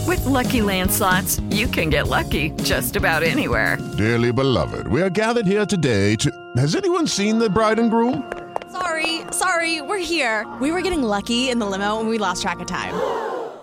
[0.05, 3.77] With lucky landslots, you can get lucky just about anywhere.
[3.97, 6.29] Dearly beloved, we are gathered here today to.
[6.57, 8.23] Has anyone seen the bride and groom?
[8.71, 10.45] Sorry, sorry, we're here.
[10.59, 12.93] We were getting lucky in the limo and we lost track of time.